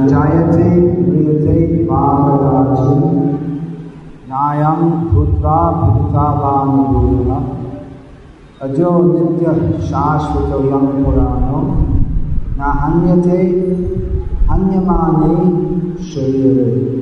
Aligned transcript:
जायते 0.00 0.80
म्रियते 1.02 1.84
पापराजि 1.84 3.06
नायं 4.30 4.90
भूत्वा 5.08 5.58
अजो 8.62 8.90
नित्य 9.02 9.78
न 12.58 12.60
हन्यते, 12.60 13.38
हन्यमाने 14.50 15.34
शरीरे। 16.02 16.92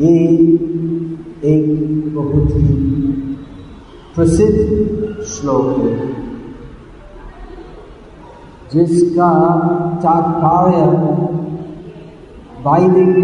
ये 0.00 0.18
एक 1.44 1.64
बहुत 2.14 2.48
ही 2.50 2.74
प्रसिद्ध 4.14 5.22
श्लोक 5.22 5.78
है। 5.78 6.23
जिसका 8.74 9.30
तात्पर्य 10.02 10.80
वैदिक 12.64 13.16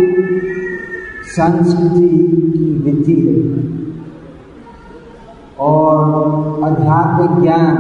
संस्कृति 1.27 2.09
की 2.53 2.67
विधि 2.85 3.17
है 3.21 3.39
और 5.61 5.95
अध्यात्म 6.65 7.43
ज्ञान 7.43 7.77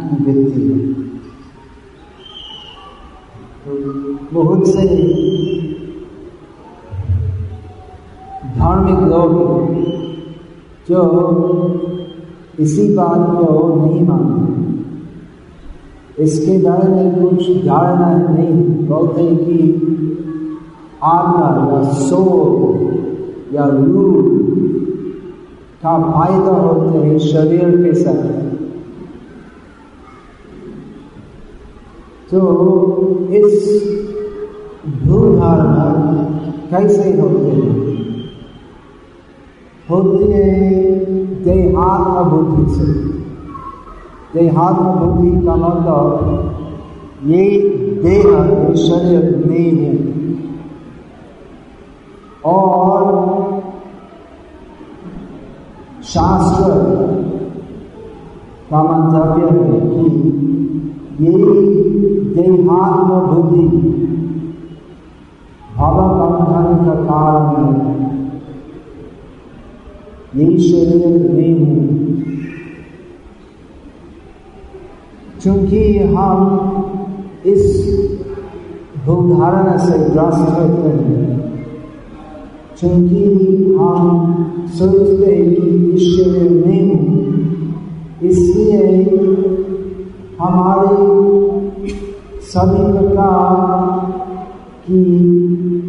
की 0.00 0.16
विधि 0.24 0.62
है। 0.62 0.78
तो 3.64 3.70
बहुत 4.32 4.66
से 4.66 4.86
धार्मिक 8.58 9.00
लोग 9.12 9.32
जो 10.88 11.00
इसी 12.60 12.84
बात 12.96 13.22
को 13.36 13.46
नहीं 13.76 14.02
मानते। 14.08 14.53
इसके 16.18 16.58
बारे 16.58 16.88
में 16.88 17.22
कुछ 17.22 17.64
धारणा 17.66 18.28
नहीं 18.32 18.52
बोलते 18.86 19.36
कि 19.36 19.80
आत्मा 21.02 21.76
या 21.76 21.82
सोल 21.82 22.94
या 23.56 23.64
रूप 23.66 24.24
का 25.82 25.98
फ़ायदा 25.98 26.56
होते 26.56 26.98
हैं 26.98 27.18
शरीर 27.18 27.76
के 27.84 27.94
साथ। 27.94 28.44
तो 32.30 33.28
इस 33.30 33.84
भूल 35.04 35.36
धारणा 35.36 36.04
कैसे 36.70 37.20
होते 37.20 37.46
हैं? 37.46 37.94
होती 39.90 40.32
है 40.32 40.64
देहात्म 41.44 42.30
बुद्धि 42.30 42.74
से। 42.74 43.23
देहात्म 44.34 44.84
बुद्धि 44.84 45.46
का 45.46 45.54
मतलब 45.54 46.06
ये 47.24 47.44
देह 48.02 48.26
ये 48.26 48.76
शरीर 48.76 49.46
नहीं 49.46 49.70
है 49.76 49.92
और 52.44 53.02
शास्त्र 56.04 56.70
का 58.70 58.82
मंतव्य 58.82 59.44
है 59.44 59.80
कि 59.90 60.06
ये 61.24 61.32
देहात्म 62.34 63.20
बुद्धि 63.26 63.66
भव 65.76 65.96
बंधन 66.18 66.84
का 66.86 66.94
कारण 67.04 67.74
है। 67.74 67.94
यही 70.36 70.58
शरीर 70.58 71.32
नहीं 71.32 71.66
है। 71.66 71.93
क्योंकि 75.44 75.98
हम 75.98 77.42
इस 77.46 77.64
भूधारणा 79.06 79.76
से 79.76 79.98
ग्रस्त 79.98 80.48
होते 80.58 80.88
हैं 80.88 81.34
क्योंकि 82.78 83.24
हम 83.80 84.68
सोचते 84.78 85.34
हैं 85.34 85.54
कि 85.54 85.90
ईश्वर 85.94 86.50
नहीं 86.50 86.96
इसलिए 88.28 88.88
हमारे 90.40 90.96
सभी 92.42 92.98
प्रकार 92.98 94.00
की 94.86 95.04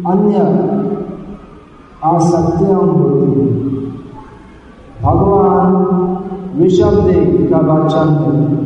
अन्य 0.06 0.44
आसक्तियाँ 2.04 2.80
होती 2.80 3.40
हैं। 3.40 3.56
भगवान 5.02 6.62
ऋषभ 6.62 7.00
देव 7.08 7.48
का 7.52 7.58
वचन 7.72 8.14
है। 8.24 8.65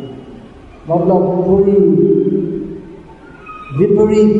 मतलब 0.89 1.21
पूरी 1.45 1.77
विपरीत 3.77 4.37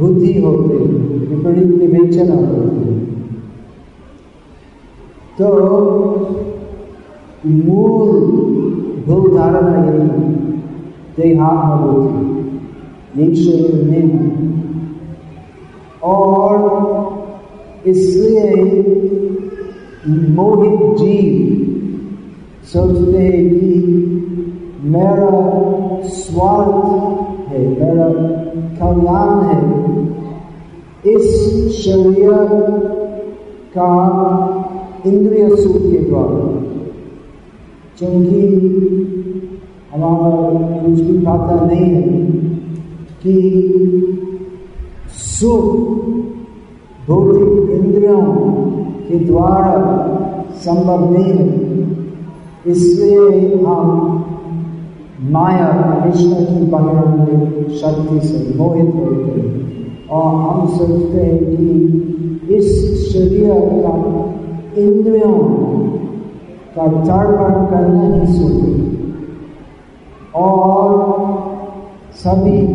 बुद्धि 0.00 0.32
होती 0.42 0.74
है, 0.74 0.84
विपरीत 1.30 1.70
विवेचना 1.80 2.34
होती 2.34 2.82
है। 2.84 2.98
तो 5.38 5.48
मूल 7.46 8.08
भूल 9.06 9.36
धारणा 9.36 9.76
यही 9.76 10.00
देहात्म 11.16 11.84
बुद्धि 11.84 12.30
यही 13.16 13.34
शरीर 13.44 13.74
में 13.84 14.04
और 16.02 16.54
इसलिए 17.86 18.46
मोहित 20.36 20.80
जीव 20.98 21.26
सोचते 22.72 23.18
हैं 23.18 23.48
कि 23.50 23.70
मेरा 24.82 25.30
स्वार्थ 26.08 27.48
है, 27.48 27.66
मेरा 27.68 28.08
कल्याण 28.78 29.42
है। 29.44 29.60
इस 31.06 31.26
शरीर 31.76 32.32
का 33.76 33.90
इंद्रिय 35.06 35.56
सुख 35.56 35.76
के 35.76 35.98
द्वारा 35.98 36.46
क्योंकि 37.98 38.40
हमारा 39.92 40.30
कुछ 40.82 41.00
भी 41.00 41.18
पता 41.18 41.64
नहीं 41.66 41.86
है 41.86 42.02
कि 43.22 43.34
सुख 45.10 45.64
भौतिक 47.08 47.70
इंद्रियों 47.70 48.22
के 49.08 49.18
द्वारा 49.18 49.74
संभव 50.56 51.10
नहीं 51.12 51.32
है। 51.32 51.48
इसलिए 52.66 53.64
हम 53.64 54.19
माया, 55.22 55.66
कृष्ण 56.04 56.34
की 56.34 56.66
बहिरंग 56.66 57.68
शक्ति 57.70 58.20
से 58.26 58.58
मोहित 58.58 58.94
होते 58.94 59.40
हैं। 59.40 60.08
और 60.08 60.34
हम 60.34 60.66
सोचते 60.66 61.22
हैं 61.22 61.38
कि 61.38 62.56
इस 62.56 62.66
शरीर 63.12 63.54
का 63.54 63.94
इंद्रियों 64.80 65.38
का 66.76 66.86
तर्पण 66.86 67.66
करना 67.66 68.14
ही 68.14 68.32
सुख 68.32 68.64
और 70.34 70.88
सभी 72.14 72.66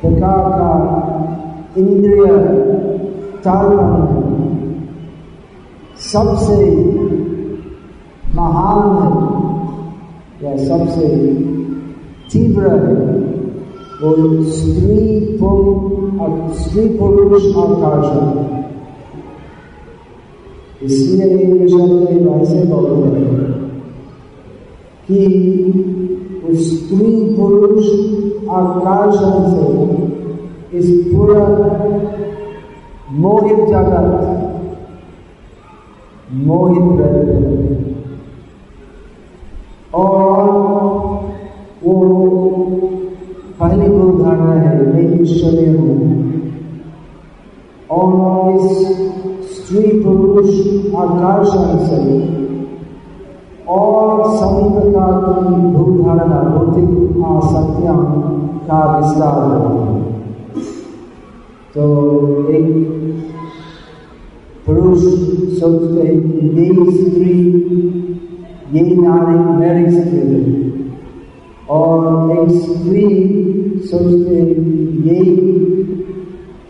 प्रकार 0.00 0.38
का 0.38 0.70
इंद्रिय 1.78 2.26
तर्पण 3.44 4.06
सबसे 5.98 6.74
महान 8.34 9.02
है। 9.02 9.37
या 10.42 10.56
सबसे 10.56 11.08
तीव्र 12.32 12.68
वो 14.02 14.10
स्त्री 14.42 15.18
स्त्री 16.58 16.88
पुरुष 16.98 17.46
आकर्षण 17.56 18.26
इसलिए 20.82 21.26
ऐसे 22.34 22.62
बोलते 22.64 23.20
हैं 23.20 23.52
कि 25.08 25.20
उस 26.48 26.58
स्त्री 26.76 27.12
पुरुष 27.36 27.86
आकर्षण 28.50 29.34
से 29.50 29.66
इस 30.78 30.88
पूरा 31.06 31.42
मोहित 33.12 33.60
जगत, 33.68 34.10
मोहित 36.32 37.00
रहते 37.00 37.32
हैं। 37.32 37.87
और 39.98 40.50
वो 41.84 41.94
पहले 43.60 43.88
मैं 43.88 45.20
ईश्वरीय 45.20 45.76
हूँ। 45.76 45.96
और 47.90 48.54
इस 48.54 48.66
स्त्री 49.52 49.82
पुरुष 50.02 50.50
आकर्षण 50.96 51.78
से 51.86 52.00
और 53.68 54.22
सभी 54.36 54.64
प्रकार 54.74 55.12
की 55.28 55.54
भूल 55.72 55.90
धारणा 56.02 56.40
भौतिक 56.50 56.90
आसक्तियाँ 57.26 57.96
का 58.68 58.80
विस्तार 58.96 59.36
होता 59.54 59.82
है। 59.84 59.98
तो 61.74 61.84
एक 62.50 62.68
पुरुष 64.66 65.02
सोचते 65.58 66.06
हैं 66.06 66.16
कि 66.22 66.46
ये 66.58 66.66
स्त्री 66.92 67.34
ये 68.74 68.80
नारी 68.96 69.36
मेरी 69.58 69.90
स्त्री 69.90 70.20
है। 70.20 70.78
और 71.70 72.30
एक 72.32 72.48
स्त्री 72.62 73.04
सोचते 73.84 74.34
हैं 74.36 74.54
कि 74.54 74.72
ये 75.06 75.18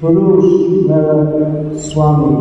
पुरुष 0.00 0.46
मेरा 0.90 1.16
स्वामी 1.78 2.32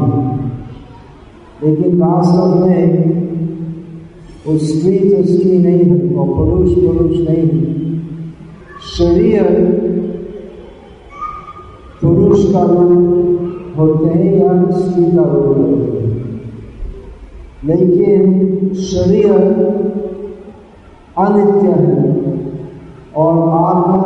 लेकिन 1.64 2.00
वास्तव 2.02 2.66
में 2.66 2.84
वो 4.48 4.58
स्त्री 4.58 4.98
तो 5.00 5.24
स्त्री 5.24 5.58
नहीं 5.58 5.84
है 5.84 6.16
और 6.16 6.28
पुरुष 6.36 6.74
पुरुष 6.76 7.16
नहीं 7.30 7.50
शरीर 8.98 9.48
पुरुष 12.02 12.42
का 12.54 12.62
रूप 12.64 13.76
होते 13.78 14.10
हैं 14.10 14.32
या 14.36 14.52
स्त्री 14.80 15.06
का 15.06 15.24
रूप 15.24 15.58
होते 15.58 15.98
हैं? 15.98 16.07
लेकिन 17.66 18.74
शरीर 18.82 19.32
अनित्य 21.18 21.68
है 21.68 22.36
और 23.16 23.38
आत्मा 23.60 24.02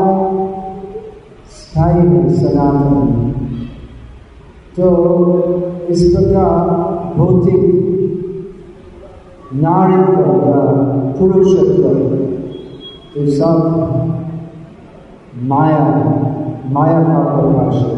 स्थायी 1.52 2.08
है 2.08 2.30
सनातन 2.36 2.96
है। 3.08 3.30
तो 4.76 4.86
इस 5.90 6.02
प्रकार 6.14 6.52
भौतिक 7.18 7.64
नारित्व 9.54 10.22
या 10.48 10.62
पुरुषत्व 11.20 11.84
तो 13.14 13.26
सब 13.32 13.58
माया 15.50 15.84
माया 16.72 17.02
का 17.04 17.20
प्रकाश 17.36 17.76
है। 17.76 17.96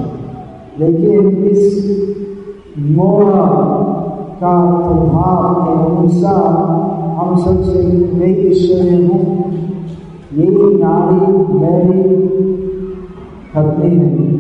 लेकिन 0.80 1.22
इस 1.46 1.62
मोह 2.80 3.22
का 4.42 4.78
प्रभाव 4.88 5.54
के 5.54 5.96
अनुसार 5.96 6.74
हम 7.18 7.36
सबसे 7.36 7.84
मैं 8.14 8.52
ईश्वरी 8.52 9.08
हूँ। 9.08 9.44
यही 10.34 10.78
नारी 10.84 11.54
मेरी 11.54 12.16
पत्नी 13.56 13.96
है। 13.96 14.34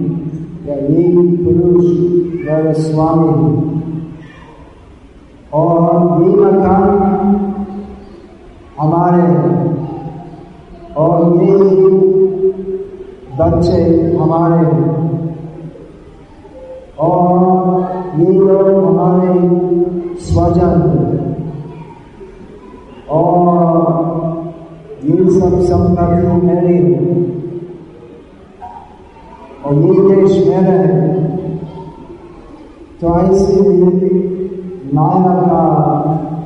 या 0.67 0.75
यही 0.75 1.37
पुरुष 1.37 1.85
मेरा 2.45 2.73
स्वामी 2.73 3.27
है। 3.27 3.83
और 5.53 6.23
ये 6.23 6.29
मकान 6.29 6.93
हमारे 8.79 9.21
हैं। 9.21 9.73
और 10.97 11.43
ये 11.43 11.57
बच्चे 13.39 14.15
हमारे 14.17 14.65
और 16.99 18.19
ये 18.19 18.33
लोग 18.33 18.67
हमारे 18.85 20.17
स्वजन 20.21 20.81
और 23.09 23.73
ये 25.03 25.39
सब 25.39 25.59
संपत्ति 25.63 26.45
मेरे 26.45 26.77
और 29.65 29.75
ये 29.75 30.15
देश 30.15 30.37
मेरा 30.47 30.73
है 30.73 31.31
तो 33.01 33.17
ऐसे 33.19 33.61
माया 34.93 35.33
का 35.41 35.63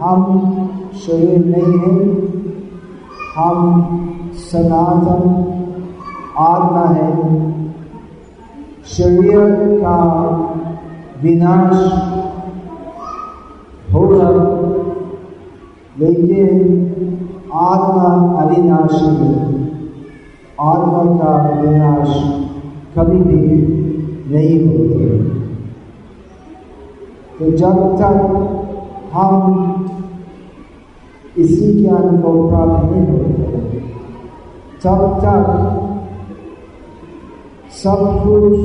हम 0.01 0.51
शरीर 0.93 1.45
नहीं 1.45 1.79
है। 1.79 2.27
हम 3.35 3.81
सनातन 4.33 5.45
आत्मा 6.37 6.85
है। 6.85 7.11
शरीर 8.85 9.55
का 9.81 9.97
विनाश 11.23 11.91
होगा, 13.93 14.29
लेकिन 15.99 16.47
आत्मा 17.53 18.41
अविनाशी 18.41 19.05
है। 19.05 19.56
आत्मा 20.59 21.01
का 21.17 21.31
विनाश 21.61 22.09
कभी 22.95 23.19
भी 23.23 23.41
नहीं 24.29 24.55
होते। 24.67 25.07
तो 27.39 27.51
जब 27.57 27.77
तक 27.97 28.17
हम 29.13 29.33
इसी 31.37 31.67
ज्ञान 31.73 32.17
को 32.21 32.31
प्राप्त 32.49 32.91
नहीं 32.91 33.05
होते 33.07 33.81
तब 34.83 35.01
तक 35.23 35.45
सब 37.73 38.01
कुछ 38.23 38.57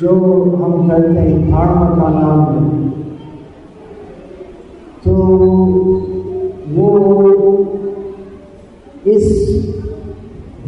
जो 0.00 0.12
हम 0.54 0.88
करते 0.88 1.20
हैं, 1.20 1.38
धर्म 1.50 1.80
का 1.96 2.08
नाम 2.10 2.40
है 2.54 2.62
तो 5.04 5.12
वो 6.74 6.88
इस 9.06 9.26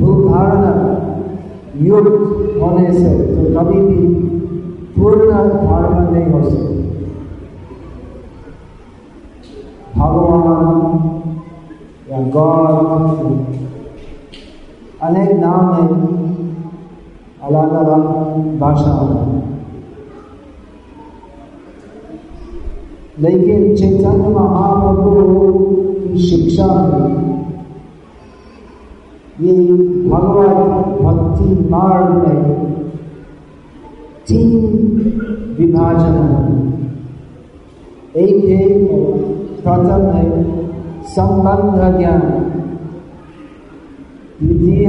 भूधारणा 0.00 0.72
युक्त 1.82 2.62
होने 2.62 2.92
से 2.92 3.10
तो 3.26 3.42
कभी 3.54 3.80
भी 3.80 4.00
पूर्ण 4.96 5.30
धारणा 5.30 6.00
नहीं 6.10 6.26
हो 6.32 6.50
सकती। 6.50 6.74
भगवान 9.96 11.22
या 12.10 12.20
गॉड, 12.30 12.74
अनेक 15.02 15.30
नाम 15.40 15.72
है 15.72 15.88
अलग 17.42 17.72
अलग 17.74 18.58
भाषा 18.60 18.94
में। 19.02 19.42
लेकिन 23.20 23.76
चैतन्य 23.76 24.28
महाप्रभु 24.28 25.52
की 25.52 26.18
शिक्षा 26.18 26.66
में 26.66 27.35
ये 29.40 29.52
भगवत 30.08 30.56
भक्ति 31.02 31.68
मार्ग 31.70 32.14
में 32.14 32.54
तीन 34.28 34.60
विभाजन 35.58 36.14
है। 36.14 36.56
एक 38.16 38.44
है 38.44 38.84
प्रथम 39.62 40.02
है 40.02 40.56
संबंध 41.02 41.98
ज्ञान। 41.98 42.20
द्वितीय 44.42 44.86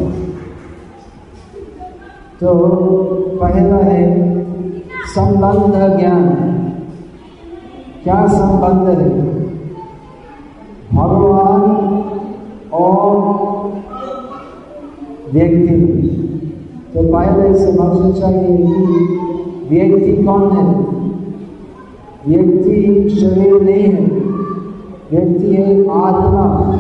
तो 2.41 2.57
पहला 3.41 3.77
है 3.77 4.33
संबंध 5.05 5.99
ज्ञान। 5.99 6.29
क्या 8.03 8.27
संबंध 8.27 8.99
है? 8.99 9.52
भगवान 10.93 11.62
और 12.73 13.17
व्यक्ति। 15.33 16.09
तो 16.93 17.13
पहले 17.13 17.65
समझना 17.65 18.12
चाहिए 18.12 18.57
कि 18.57 19.19
व्यक्ति 19.69 20.23
कौन 20.23 20.51
है? 20.51 20.75
व्यक्ति 22.27 23.09
शरीर 23.09 23.62
नहीं 23.62 23.83
है, 23.83 24.05
व्यक्ति 25.12 25.55
है 25.55 25.81
आत्मा, 25.81 26.79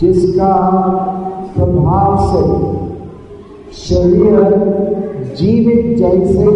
जिसका 0.00 0.54
प्रभाव 1.56 2.16
से 2.20 2.42
शरीर 3.72 4.40
जीवित 5.36 5.98
जैसे 5.98 6.46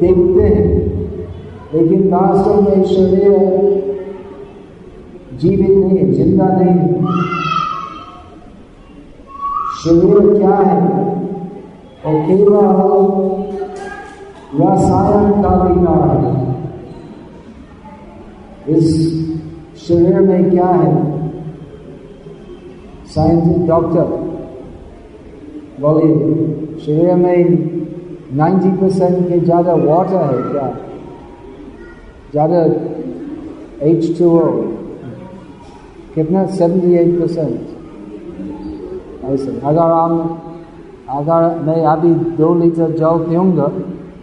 देखते 0.00 0.42
हैं। 0.42 0.80
लेकिन 1.74 2.08
वास्तव 2.12 2.62
में 2.62 2.84
शरीर 2.84 3.89
जीवित 5.40 5.70
नहीं 5.70 5.98
है 5.98 6.12
ज़िंदा 6.12 6.46
नहीं। 6.56 6.78
शरीर 9.82 10.38
क्या 10.38 10.56
है? 10.56 10.80
और 12.06 12.14
केवल 12.26 12.64
रसायन 14.60 15.42
का 15.42 15.52
विकार 15.62 16.08
है? 16.18 16.32
इस 18.68 18.86
शरीर 19.86 20.20
में 20.20 20.50
क्या 20.50 20.66
है? 20.66 20.92
साइंटिस्ट 23.14 23.66
डॉक्टर 23.68 24.06
बोलिए 25.80 26.14
शरीर 26.80 27.14
में 27.14 27.38
90 28.38 28.70
परसेंट 28.80 29.28
के 29.28 29.38
ज़्यादा 29.40 29.72
वाटर 29.84 30.22
है 30.24 30.42
क्या? 30.50 30.68
ज़्यादा 32.32 32.60
एच 33.86 34.18
टू 34.18 34.28
कितना? 36.20 36.40
सेवेंटी 36.54 36.94
एट 36.94 37.10
परसेंट 37.20 37.58
ऐसे 39.26 39.50
अगर 39.66 39.88
हम 39.92 40.12
अगर 41.10 41.40
मैं 41.66 41.80
अभी 41.86 42.10
दो 42.36 42.48
लीटर 42.54 42.90
जल 42.96 43.24
पीऊँगा 43.24 43.68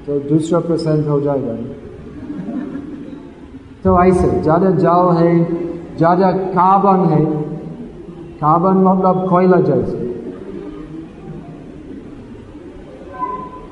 तो 0.06 0.20
दूसरा 0.30 0.60
परसेंट 0.60 1.08
हो 1.08 1.20
जाएगा। 1.22 1.56
तो 3.84 3.90
ऐसे 4.04 4.28
ज़्यादा 4.42 4.70
जल 4.78 5.10
है, 5.18 5.32
ज़्यादा 5.98 6.32
कार्बन 6.54 7.04
है 7.10 7.24
कार्बन 8.40 8.78
मतलब 8.84 9.28
कोयला 9.30 9.60
जैसे। 9.62 9.98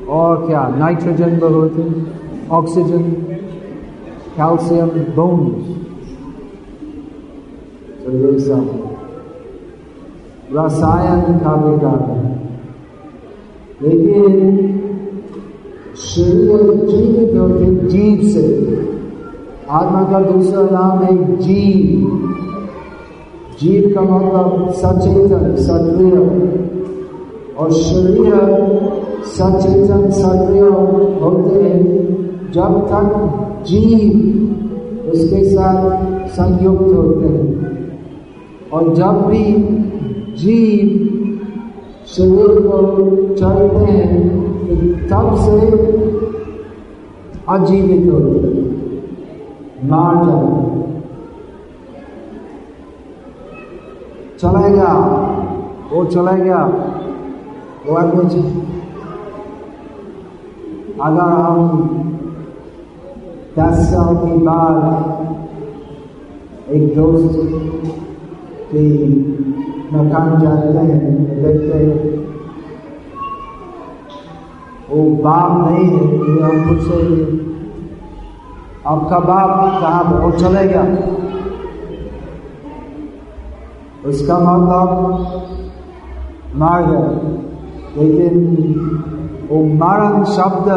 और 0.09 0.45
क्या 0.47 0.67
नाइट्रोजन 0.77 1.31
बहुत 1.39 1.75
ऑक्सीजन 2.51 3.03
कैल्शियम 4.37 4.89
बोन्स 5.15 5.84
तो 8.05 8.57
रसायन 10.55 11.37
का 11.39 11.53
विकार 11.55 12.01
है 12.09 12.33
लेकिन 13.81 14.35
शरीर 16.01 16.61
जीवित 16.81 17.35
होते 17.35 17.87
जीव 17.87 18.27
से 18.29 18.43
आत्मा 19.71 20.03
का 20.11 20.19
दूसरा 20.21 20.63
नाम 20.71 21.01
है 21.03 21.37
जीव 21.37 21.87
जीव 23.61 23.89
का 23.95 24.01
मतलब 24.03 24.71
सचेतन 24.75 25.55
सक्रिय 25.63 26.15
और 27.55 27.71
शरीर 27.73 28.31
सचेतन 29.33 30.09
सक्रिय 30.11 30.61
होते 31.21 31.63
हैं 31.63 32.51
जब 32.51 32.79
तक 32.87 33.09
जीव 33.67 35.09
उसके 35.09 35.43
साथ 35.45 36.27
संयुक्त 36.29 36.93
होते 36.93 37.27
हैं 37.27 37.44
और 38.75 38.93
जब 38.95 39.21
भी 39.27 39.43
जीव 40.37 40.87
शरीर 42.07 42.59
को 42.61 42.79
चलते 43.35 43.91
हैं 43.91 44.17
तो 44.67 44.75
तब 45.09 45.35
से 45.43 45.59
अजीवित 47.49 48.11
होते 48.11 48.53
मार 49.87 50.25
जाते 50.25 50.75
चलेगा 54.39 54.93
वो 55.91 56.05
चलेगा 56.05 56.63
वो 57.85 57.95
आदमी 57.95 58.41
अगर 61.01 61.29
हम 61.41 61.59
दस 63.57 63.85
साल 63.89 64.15
के 64.15 64.37
बाद 64.45 64.75
एक 66.71 66.95
दोस्त 66.95 68.04
की 68.71 68.85
मकान 69.93 70.39
जाते 70.41 70.77
हैं 70.79 70.99
देखते 71.41 71.77
हैं 71.77 72.13
वो 74.89 75.03
बाप 75.23 75.51
नहीं 75.61 75.85
है 75.87 76.07
कि 76.09 76.39
हम 76.41 76.65
पूछे 76.67 76.99
आपका 78.87 79.19
बाप 79.19 79.53
कहाँ 79.81 80.03
वो 80.11 80.31
चलेगा 80.33 80.83
उसका 84.05 84.37
मतलब 84.39 84.89
मार 86.55 86.83
गया 86.85 87.05
लेकिन 87.95 88.35
वो 89.49 89.63
मरण 89.79 90.23
शब्द 90.33 90.69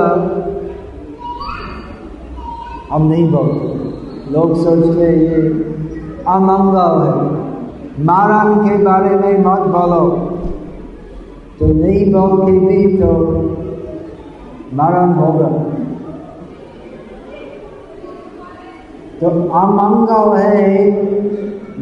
हम 2.92 3.09
नहीं 3.09 3.28
बोलते 3.30 4.33
लोग 4.33 4.57
सोचते 4.62 5.11
ये 5.16 5.42
अमंगल 6.28 7.02
है 7.02 7.48
मरण 7.99 8.55
के 8.59 8.76
बारे 8.85 9.11
में 9.11 9.38
मत 9.45 9.62
बोलो 9.71 10.00
तो 11.59 11.67
नहीं 11.69 12.05
बोल 12.12 12.37
के 12.40 12.59
भी 12.59 12.97
तो 12.99 13.12
मरण 14.75 15.12
होगा 15.14 15.49
तो 19.21 19.31
अमंगल 19.61 20.37
है 20.37 20.90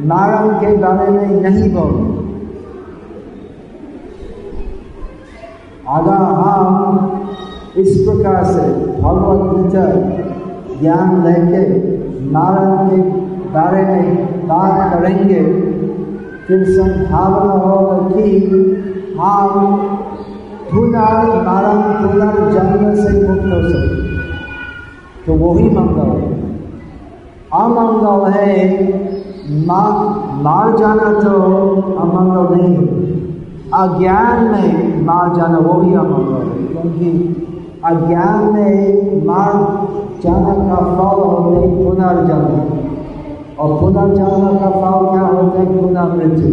मरण 0.06 0.48
के 0.60 0.76
बारे 0.76 1.08
में 1.10 1.40
नहीं 1.42 1.70
बोलो 1.74 2.14
अगर 5.90 6.24
हम 6.40 7.74
इस 7.76 7.96
प्रकार 7.98 8.44
से 8.44 8.66
भगवत 9.02 9.54
गीता 9.54 9.86
ज्ञान 10.80 11.22
लेके 11.24 11.62
नारायण 12.32 12.88
के 12.88 13.02
बारे 13.50 13.82
में 13.84 14.46
बात 14.48 14.92
करेंगे 14.92 15.40
फिर 16.46 16.64
संभावना 16.66 17.52
हो 17.62 17.76
कि 18.08 18.26
हम 19.20 19.54
पुनर् 20.70 21.30
नारायण 21.46 21.80
पुनर्जन्म 22.02 22.94
से 22.94 23.10
मुक्त 23.22 23.46
हो 23.46 23.58
सकते 23.70 24.04
तो 25.26 25.30
वही 25.34 25.66
मंगल 25.70 26.10
है 26.16 26.28
अमंगल 27.54 28.30
है 28.32 28.54
मार 29.66 30.76
जाना 30.78 31.08
तो 31.20 31.34
अमंगल 32.04 32.54
नहीं 32.54 32.74
है 32.74 32.84
अज्ञान 33.74 34.44
में 34.44 35.04
मार 35.04 35.34
जाना 35.36 35.58
वो 35.58 35.74
भी 35.80 35.94
अमंगल 35.94 36.42
है। 36.46 36.56
क्योंकि 36.72 37.08
अज्ञान 37.84 38.38
में 38.54 39.26
मार 39.26 39.52
जाना 40.22 40.54
का 40.68 40.78
फल 40.96 41.22
होते 41.22 41.62
पुनर्जन्म। 41.76 42.85
और 43.58 43.70
पुनर्जन्म 43.80 44.56
का 44.58 44.70
फल 44.70 45.04
क्या 45.10 45.26
होता 45.26 45.60
है 45.60 45.66
पुनर्मृत्यु 45.76 46.50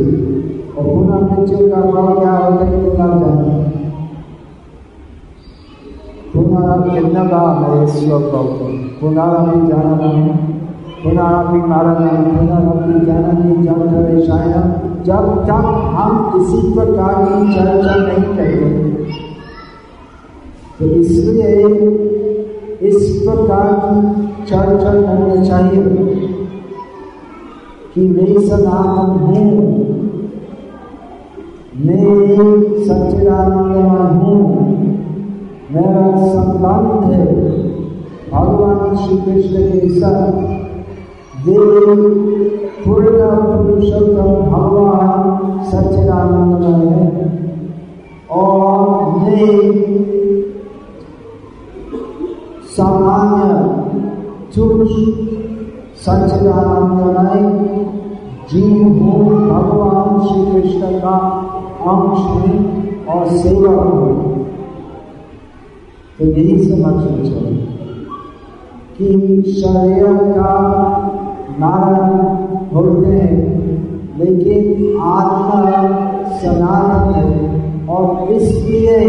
और 0.77 0.83
पुनर्मृत्यु 0.85 1.69
का 1.69 1.81
फल 1.91 2.07
क्या 2.19 2.35
होता 2.35 2.65
है 2.65 3.11
पुनः 6.33 6.69
बार 7.31 7.49
मेरे 7.59 7.87
श्लोक 7.87 8.23
जन 14.25 14.69
जब 15.05 15.25
तक 15.47 15.65
हम 15.95 16.13
इसी 16.37 16.59
प्रकार 16.73 17.15
की 17.23 17.39
चर्चा 17.53 17.95
नहीं 17.95 18.27
करते 18.35 18.69
तो 20.79 20.83
इसलिए 20.99 21.49
इस 22.89 22.97
प्रकार 23.25 23.67
की 23.83 23.95
चर्चा 24.45 24.91
करना 24.93 25.35
चाहिए। 25.43 25.83
कि 27.95 28.01
मैं 28.01 28.47
सनातन 28.47 29.19
हूँ। 29.19 29.83
मैं 31.77 32.63
सच्चिदानंदमय 32.83 34.17
हूँ। 34.17 34.63
मेरा 35.71 36.27
संबंध 36.27 37.13
है 37.13 37.25
भगवान 38.31 38.95
श्री 38.95 39.17
कृष्ण 39.17 39.55
के 39.57 39.99
साथ। 39.99 40.31
देव 41.45 41.85
पूर्ण 42.85 43.17
पुरुषोत्तम 43.67 44.51
भगवान 44.51 45.63
सच्चिदानंदमय 45.63 46.85
है। 46.85 47.33
और 48.31 49.11
मैं 49.19 49.73
सामान्य 52.63 53.63
पुरुष 54.57 54.91
सच्चिदानंदमय 56.05 57.43
जीव 58.49 58.79
हूँ 58.93 59.35
भगवान 59.41 60.17
श्री 60.23 60.41
कृष्ण 60.47 60.99
का 60.99 61.13
अंश 61.91 62.25
हूँ 62.31 63.05
और 63.07 63.29
सेवा 63.35 63.71
हूँ 63.83 64.33
तो 66.19 66.25
यही 66.27 66.57
समझना 66.65 67.23
चाहिए 67.23 67.63
कि 68.97 69.53
शरीर 69.53 70.05
का 70.29 70.51
नारायण 71.59 72.19
होते 72.73 73.13
हैं 73.13 73.41
लेकिन 74.17 74.99
आत्मा 75.05 75.61
सनातन 76.37 77.13
है 77.15 77.87
और 77.89 78.31
इसलिए 78.33 78.99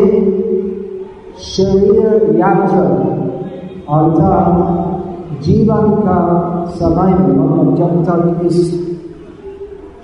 शरीर 1.49 2.37
यात्रा 2.39 2.83
अर्थात 3.95 4.94
जीवन 5.45 5.91
का 6.01 6.19
समय 6.75 7.13
मतलब 7.13 7.77
जब 7.77 8.05
तक 8.05 8.45
इस 8.47 8.59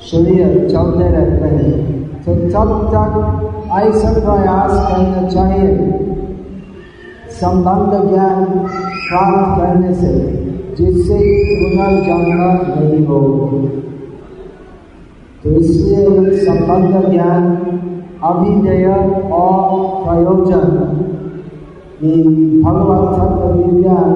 शरीर 0.00 0.68
चलते 0.68 1.08
रहते 1.08 1.48
हैं 1.48 1.74
तो 2.24 2.34
तब 2.52 2.70
तक 2.94 3.12
ऐसा 3.78 4.12
प्रयास 4.20 4.72
करना 4.88 5.26
चाहिए। 5.28 5.70
संबंध 7.40 7.92
ज्ञान 8.08 8.44
प्राप्त 8.44 9.60
करने 9.60 9.94
से 9.94 10.12
जिससे 10.78 11.18
पुनर्जन्म 11.60 12.40
नहीं 12.70 13.06
हो। 13.06 13.20
तो 15.44 15.50
इसलिए 15.50 16.04
संबंध 16.38 17.10
ज्ञान, 17.10 17.42
अभिनय 18.24 18.86
और 19.32 19.64
प्रयोजन 20.04 20.68
भगवत 22.64 23.16
विज्ञान 23.56 24.10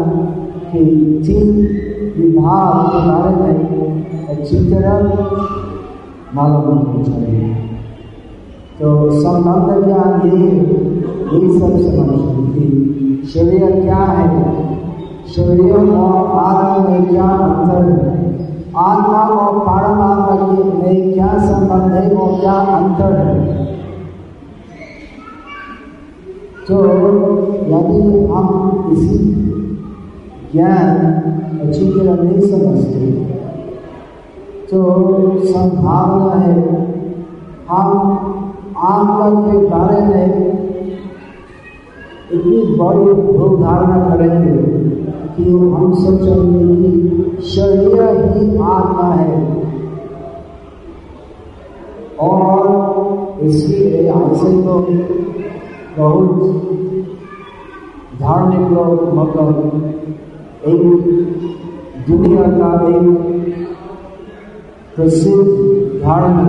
के 0.74 0.84
तीन 1.22 1.50
विभाग 2.18 2.86
के 2.86 3.06
बारे 3.08 3.36
में 3.36 4.28
अच्छी 4.28 4.70
तरह 4.70 4.98
मालूम 6.34 6.78
होना 6.78 7.02
चाहिए 7.02 7.54
तो 8.80 9.10
संबंध 9.10 9.84
ज्ञान 9.84 10.28
यही 10.28 10.46
यही 11.32 11.58
सब 11.58 11.76
समझ 11.78 12.34
कि 12.54 13.26
शरीर 13.34 13.80
क्या 13.82 13.96
है? 13.96 14.64
शरीर 15.26 15.72
और 15.72 16.26
आत्मा 16.38 16.88
में 16.88 17.08
क्या 17.08 17.24
अंतर 17.24 17.90
है? 17.90 18.24
आत्मा 18.76 19.18
और 19.18 19.58
पारमात्मा 19.58 20.46
में 20.82 21.12
क्या 21.12 21.38
संबंध 21.38 21.92
है 21.92 22.16
और 22.16 22.40
क्या 22.40 22.52
अंतर 22.52 23.16
है? 23.16 23.64
तो 26.68 26.84
यदि 27.66 28.26
हम 28.26 28.88
इसी 28.92 29.53
ज्ञान 30.54 30.98
अच्छी 31.60 31.84
तरह 31.90 32.22
नहीं 32.22 32.40
समझते। 32.40 33.06
तो 34.70 34.80
संभावना 35.44 36.34
है, 36.40 36.58
हम 37.68 37.88
आत्मा 38.88 39.26
के 39.40 39.56
बारे 39.68 40.00
में 40.06 40.24
इतनी 42.32 42.58
बड़ी 42.78 43.12
भूल 43.14 43.56
धारणा 43.62 43.98
करेंगे 44.08 44.54
कि 45.36 45.50
हम 45.50 45.92
सोचेंगे 45.94 46.62
कि 46.72 46.90
शरीर 47.46 48.00
ही 48.36 48.44
आत्मा 48.72 49.08
है। 49.14 49.36
और 52.20 53.40
इसलिए 53.42 53.88
ऐसे 54.10 54.50
तो 54.62 54.74
बहुत 55.98 56.28
धार्मिक 58.20 58.70
लोग 58.70 59.14
मतलब 59.14 59.54
एक 60.64 62.04
दुनिया 62.08 62.42
का 62.50 62.68
एक 62.88 63.06
प्रसिद्ध 64.96 65.48
धारणा 66.02 66.44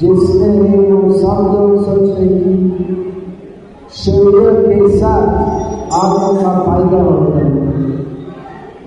जिसमें 0.00 0.80
वो 0.90 1.12
सब 1.12 1.38
लोग 1.52 1.84
सोच 1.84 2.18
रहे 2.18 2.28
कि 2.38 2.84
शरीर 3.98 4.48
के 4.62 4.98
साथ 4.98 5.26
आत्मा 6.00 6.32
का 6.40 6.52
फ़ायदा 6.64 7.02
होता 7.02 7.38
है 7.38 7.50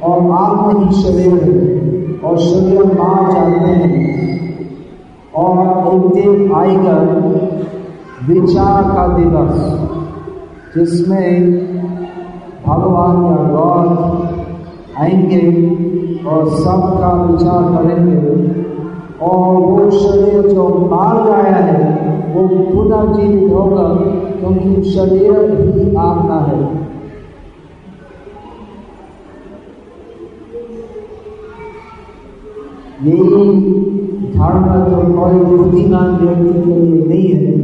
और 0.04 0.18
आत्मा 0.40 0.72
ही 0.80 1.02
शरीर 1.02 1.34
है 1.44 1.54
और 2.20 2.38
शरीर 2.40 2.84
मार 3.00 3.32
जाते 3.32 3.72
हैं। 3.72 3.90
और 5.36 5.56
एक 5.94 6.04
दिन 6.14 6.52
आएगा 6.56 6.98
विचार 8.28 8.84
का 8.96 9.08
दिवस, 9.18 9.56
जिसमें 10.76 11.79
भगवान 12.70 13.26
या 13.26 13.52
गौर 13.54 13.88
आएँगे 14.98 15.42
और 16.26 16.50
सबका 16.50 17.24
विचार 17.24 17.64
करेंगे। 17.74 18.60
और 19.22 19.58
वो 19.58 19.92
शरीर 19.92 20.54
जो 20.54 20.68
मार 20.92 21.24
गया 21.24 21.56
है, 21.56 22.00
वो 22.34 22.48
पुनर्जीवित 22.48 23.54
होगा, 23.54 23.84
क्योंकि 24.40 24.90
शरीर 24.90 25.52
ही 25.78 25.96
आत्मा 25.96 26.40
है। 26.40 26.90
यही 33.04 33.62
धारणा 34.38 34.76
तो 34.86 35.14
कोई 35.14 35.58
बुद्धिमान 35.58 36.16
व्यक्ति 36.16 36.62
के 36.62 36.80
लिए 36.80 37.08
नहीं 37.08 37.28
है। 37.30 37.60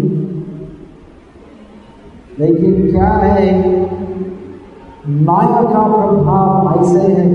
लेकिन 2.39 2.91
क्या 2.91 3.07
है 3.07 3.85
माया 5.07 5.61
का 5.63 5.81
प्रभाव 5.87 6.79
ऐसे 6.79 6.99
है 6.99 7.25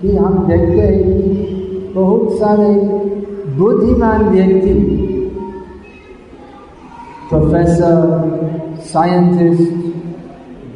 कि 0.00 0.16
हम 0.16 0.46
देखते 0.48 0.80
हैं 0.80 0.98
कि 0.98 1.92
बहुत 1.94 2.38
सारे 2.38 2.68
बुद्धिमान 3.56 4.22
व्यक्ति 4.28 4.74
प्रोफेसर 7.30 7.96
साइंटिस्ट 8.92 9.72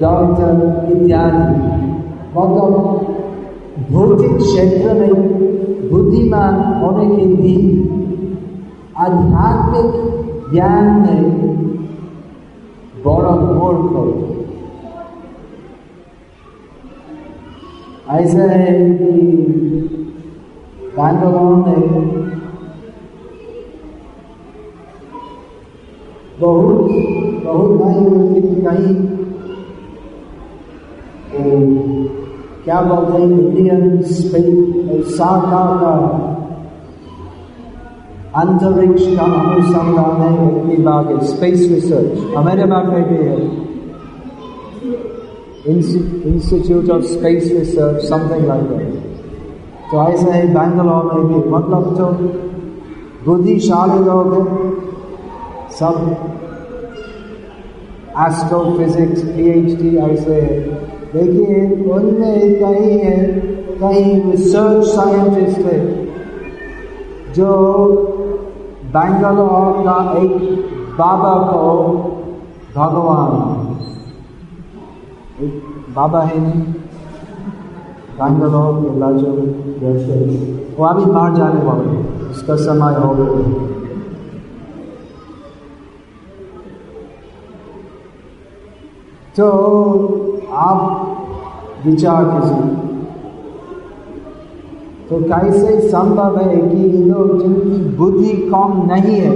डॉक्टर 0.01 0.91
इत्यादि 0.93 1.55
मतलब 2.35 3.07
भौतिक 3.91 4.37
क्षेत्र 4.37 4.95
में 4.95 5.15
बुद्धिमान 5.91 6.61
होने 6.83 7.07
के 7.17 7.27
भी 7.37 7.55
आध्यात्मिक 9.05 10.51
ज्ञान 10.53 10.91
में 11.01 11.23
बड़ा 13.05 13.35
मूर्ख 13.37 13.97
होते 13.97 14.40
ऐसा 18.11 18.45
है 18.51 18.73
कि 18.91 19.11
बैंगलोर 20.97 21.55
में 21.57 21.83
बहुत 26.41 26.91
बहुत 27.45 27.71
नहीं 27.81 28.05
लेकिन 28.33 28.57
कहीं 28.65 28.95
क्या 32.65 32.81
बोलते 32.83 33.13
हैं, 33.13 33.29
इंडियन 33.31 34.03
स्पेस 34.03 35.15
शाखा 35.17 35.63
का 35.81 35.95
अंतरिक्ष 38.41 39.05
का 39.17 39.25
अनुसंधान 39.25 40.21
है 40.23 40.35
विभाग 40.65 41.07
स्पेस 41.25 41.61
रिसर्च 41.71 42.35
अमेरिका 42.37 42.83
में 42.83 43.03
भी 43.09 43.21
है। 43.25 43.39
Institute 45.67 46.89
of 46.89 47.05
Space 47.05 47.51
Research, 47.53 48.03
something 48.05 48.47
like 48.47 48.69
that. 48.69 49.11
तो 49.91 50.03
ऐसा 50.09 50.33
है 50.33 50.47
बैंगलोर 50.55 51.13
में 51.13 51.27
भी 51.29 51.51
मतलब 51.51 51.97
तो 51.97 52.07
बुद्धिशाली 53.25 54.05
लोग 54.05 54.35
हैं 54.35 54.71
सब 55.79 55.97
एस्ट्रोफिजिक्स 58.27 59.23
पीएचडी 59.25 59.97
ऐसे 59.97 60.41
है 60.41 60.59
लेकिन 61.15 61.91
उनमें 61.91 62.55
कहीं 62.61 62.99
है 62.99 63.17
कहीं 63.81 64.15
रिसर्च 64.31 64.85
साइंटिस्ट 64.87 65.59
है 65.67 65.81
जो 67.35 67.51
बैंगलोर 68.95 69.83
का 69.85 69.99
एक 70.21 70.39
बाबा 70.99 71.35
को 71.51 71.67
भगवान 72.77 73.70
बाबा 75.95 76.21
है 76.23 76.41
नहीं 76.41 76.63
बैंगलोर 78.19 78.75
इलाजो 78.87 79.33
जैसे 79.81 80.15
वो 80.79 80.85
अभी 80.87 81.05
बाहर 81.05 81.35
जाने 81.37 81.63
वाले 81.65 81.97
उसका 82.31 82.57
समय 82.57 82.95
हो 82.95 83.15
गया। 83.15 83.69
तो 89.37 89.47
आप 90.53 90.81
विचार 91.87 92.25
कीजिए। 92.25 92.67
तो 95.09 95.21
कैसे 95.25 95.81
संभव 95.89 96.39
है 96.39 96.57
कि 96.57 96.83
लोग 96.99 97.39
जिनकी 97.41 97.79
बुद्धि 97.97 98.33
कम 98.51 98.73
नहीं 98.87 99.17
है, 99.17 99.33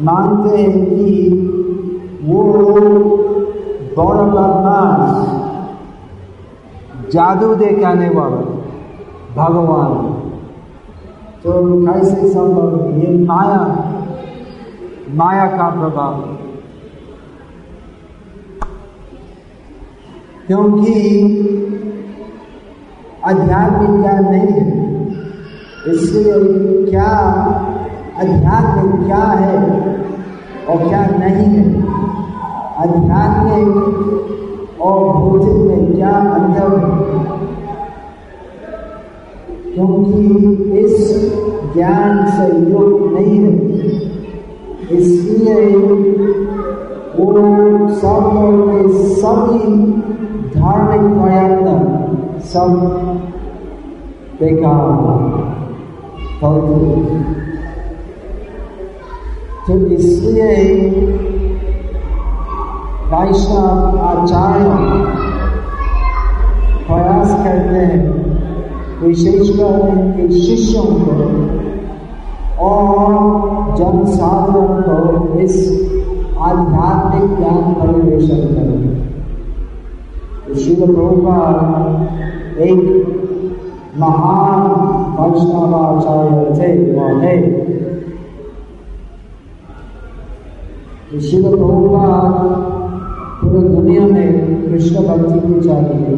मानते 0.00 0.56
हैं 0.58 0.84
कि 0.86 1.08
वो 2.24 2.42
बदमाश 3.96 5.42
जादू 7.12 7.54
दिखाने 7.54 8.08
वाला, 8.08 8.40
भगवान। 9.36 10.12
तो 11.44 11.52
कैसे 11.86 12.28
संभव 12.28 12.90
ये 12.98 13.24
माया 13.24 13.88
माया 15.10 15.46
का 15.46 15.68
प्रभाव। 15.68 16.14
क्योंकि 20.46 20.92
आध्यात्मिक 23.24 24.00
ज्ञान 24.00 24.24
नहीं 24.24 24.46
है। 24.46 24.92
इसलिए 25.92 26.32
क्या 26.90 27.08
अध्यात्म 28.18 29.06
क्या 29.06 29.24
है? 29.24 29.82
और 30.68 30.88
क्या 30.88 31.06
नहीं 31.06 31.46
है? 31.46 31.82
आध्यात्मिक 32.78 33.68
और 34.80 35.12
भौतिक 35.12 35.52
में 35.52 35.94
क्या 35.94 36.10
अंतर 36.10 36.76
है? 36.78 37.12
क्योंकि 39.74 40.22
इस 40.78 41.22
ज्ञान 41.74 42.26
से 42.30 42.46
युक्त 42.70 43.14
नहीं 43.14 43.38
है। 43.38 43.52
इसलिए 44.90 45.76
वो 47.16 47.32
सब 47.88 48.30
के 48.68 48.88
सभी 49.14 49.92
धार्मिक 50.60 51.22
प्रयत्न 51.22 51.72
सब 52.40 52.70
बेकार। 54.40 55.42
तो 59.66 59.74
इसलिए 59.86 60.54
वैष्णव 63.10 63.98
आचार्य 63.98 64.64
प्रयास 66.86 67.34
करते 67.44 67.84
हैं, 67.90 68.00
विशेषकर 69.02 70.30
शिष्यों 70.30 70.82
को। 70.82 71.14
और 72.60 73.08
जन 73.76 74.04
साधन 74.06 74.66
को 74.82 75.38
इस 75.38 75.54
आध्यात्मिक 76.40 77.38
ज्ञान 77.38 77.62
परिवेशन 77.74 78.42
करें 78.54 78.82
शिव 80.54 80.84
प्रभुपाद 80.86 82.58
एक 82.60 82.82
महान 83.98 84.60
वैष्णवाचार्य 85.16 86.44
थे 86.58 86.68
वह 86.92 87.20
है 87.20 87.36
शिव 91.20 91.42
प्रभुपाद 91.46 92.36
पूरे 93.40 93.60
दुनिया 93.68 94.04
में 94.06 94.68
कृष्ण 94.68 95.02
भक्ति 95.06 95.40
को 95.40 95.60
चाहिए 95.62 96.14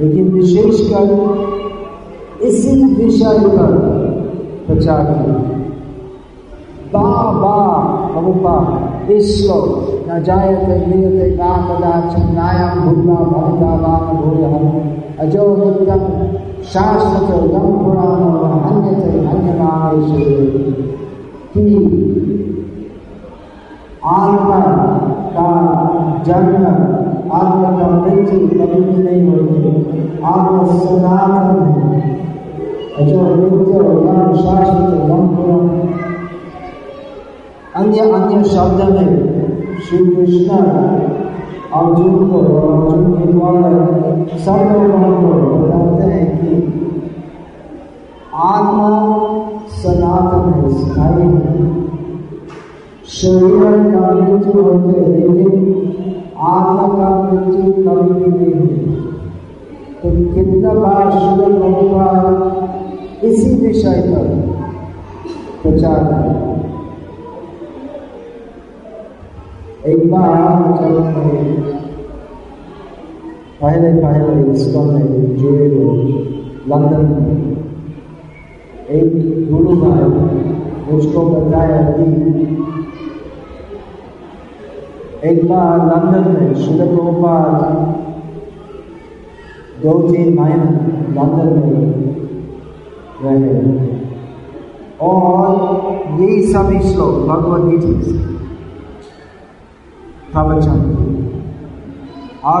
लेकिन 0.00 0.30
विशेषकर 0.32 1.12
इसी 2.46 2.72
विषय 2.94 3.38
पर 3.48 3.76
प्रचार 4.66 5.04
किया 5.04 5.36
बार 6.94 7.84
प्रभुपाद 8.12 9.10
इस 9.10 9.36
श्लोक 9.36 10.08
न 10.08 10.22
जायते 10.24 10.74
नियते 10.86 11.30
ना 11.36 11.52
भूला 12.76 13.18
भविता 13.30 13.72
वाम 13.82 14.18
अजो 15.20 15.44
नित्यम 15.56 16.04
अन्यते 18.66 19.18
अन्य 19.26 19.52
कि 21.56 21.78
आत्मा 24.04 24.58
का 25.36 25.48
जन्म 26.26 26.64
आत्मा 27.32 27.70
का 27.78 27.86
मृत्यु 27.90 28.38
कभी 28.48 28.80
भी 28.80 29.02
नहीं 29.02 29.22
होती 29.28 30.20
आत्मा 30.24 30.60
सनातन 30.64 31.58
है। 31.68 33.06
जो 33.06 33.20
नित्य 33.36 33.72
ज्ञान 33.72 34.28
शाश्वत 34.34 34.92
गंभीर 35.08 35.50
अन्य 37.76 37.98
अन्य 38.10 38.42
शब्द 38.44 38.78
में 38.90 39.10
श्री 39.80 39.98
कृष्ण 40.06 40.50
अर्जुन 41.74 42.14
को, 42.28 42.38
अर्जुन 42.68 43.12
के 43.12 43.32
द्वारा 43.32 43.70
सबको 44.44 44.78
बताते 45.58 46.04
हैं 46.10 46.26
कि 46.38 46.50
आत्मा 48.34 48.88
सनातन 49.86 50.52
है 50.52 50.70
स्थायी 50.74 51.26
है 51.42 51.66
शरीर 53.08 53.84
का 53.90 54.10
मृत्यु 54.12 54.62
होते 54.62 55.02
लेकिन 55.08 55.66
आत्मा 56.46 56.86
का 56.90 57.10
मृत्यु 57.18 57.72
कभी 57.82 58.14
भी 58.14 58.30
नहीं 58.30 58.54
होती 58.54 58.86
तो 60.00 60.10
कितना 60.34 60.72
बार 60.76 61.10
शुभ 61.12 61.40
भगवान 61.60 62.26
इसी 63.24 63.54
विषय 63.56 64.02
पर 64.06 64.26
प्रचार 65.62 66.04
कर 66.04 66.34
एक 69.86 70.10
बार 70.10 70.34
जब 70.78 70.98
मैं 71.06 71.76
पहले 73.60 73.92
पहले 74.00 74.52
इसको 74.52 74.82
में 74.84 75.36
जुड़े 75.36 75.66
हुए 75.68 76.24
लंदन 76.68 77.04
में 77.12 77.65
एक 78.88 79.48
गुरु 79.50 79.76
भाई 79.76 80.02
मुझको 80.88 81.22
बताया 81.22 81.78
कि 81.86 82.04
एक 85.28 85.44
बार 85.48 85.78
लंदन 85.78 86.28
में 86.32 86.54
शिल 86.56 86.78
प्रभुपाद 86.78 87.64
दो 89.82 89.94
तीन 90.02 90.38
महीने 90.38 90.68
लंदन 91.16 91.48
में 91.56 91.96
रहे 93.22 93.96
और 95.02 96.20
ये 96.20 96.40
सभी 96.52 96.80
श्लोक 96.82 97.26
भगवत 97.28 97.64
गीता 97.70 98.00
से 98.02 98.18
प्रवचन 100.32 100.86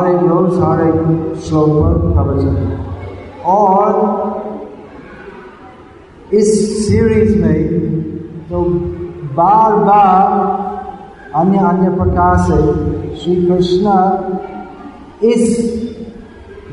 एक 0.06 0.22
रोज 0.24 0.58
हर 0.60 0.86
एक 0.88 1.38
श्लोक 1.44 1.70
पर 1.70 2.12
प्रवचन 2.12 2.54
और 3.50 4.44
इस 6.32 6.78
सीरीज़ 6.88 7.42
में 7.42 7.80
तो 8.50 8.62
बार 9.36 9.76
बार 9.76 10.56
अन्य 11.34 11.58
अन्य 11.58 11.88
प्रकार 11.90 12.36
से 12.36 12.56
श्री 13.16 13.36
कृष्ण 13.46 14.10
इस 15.26 15.76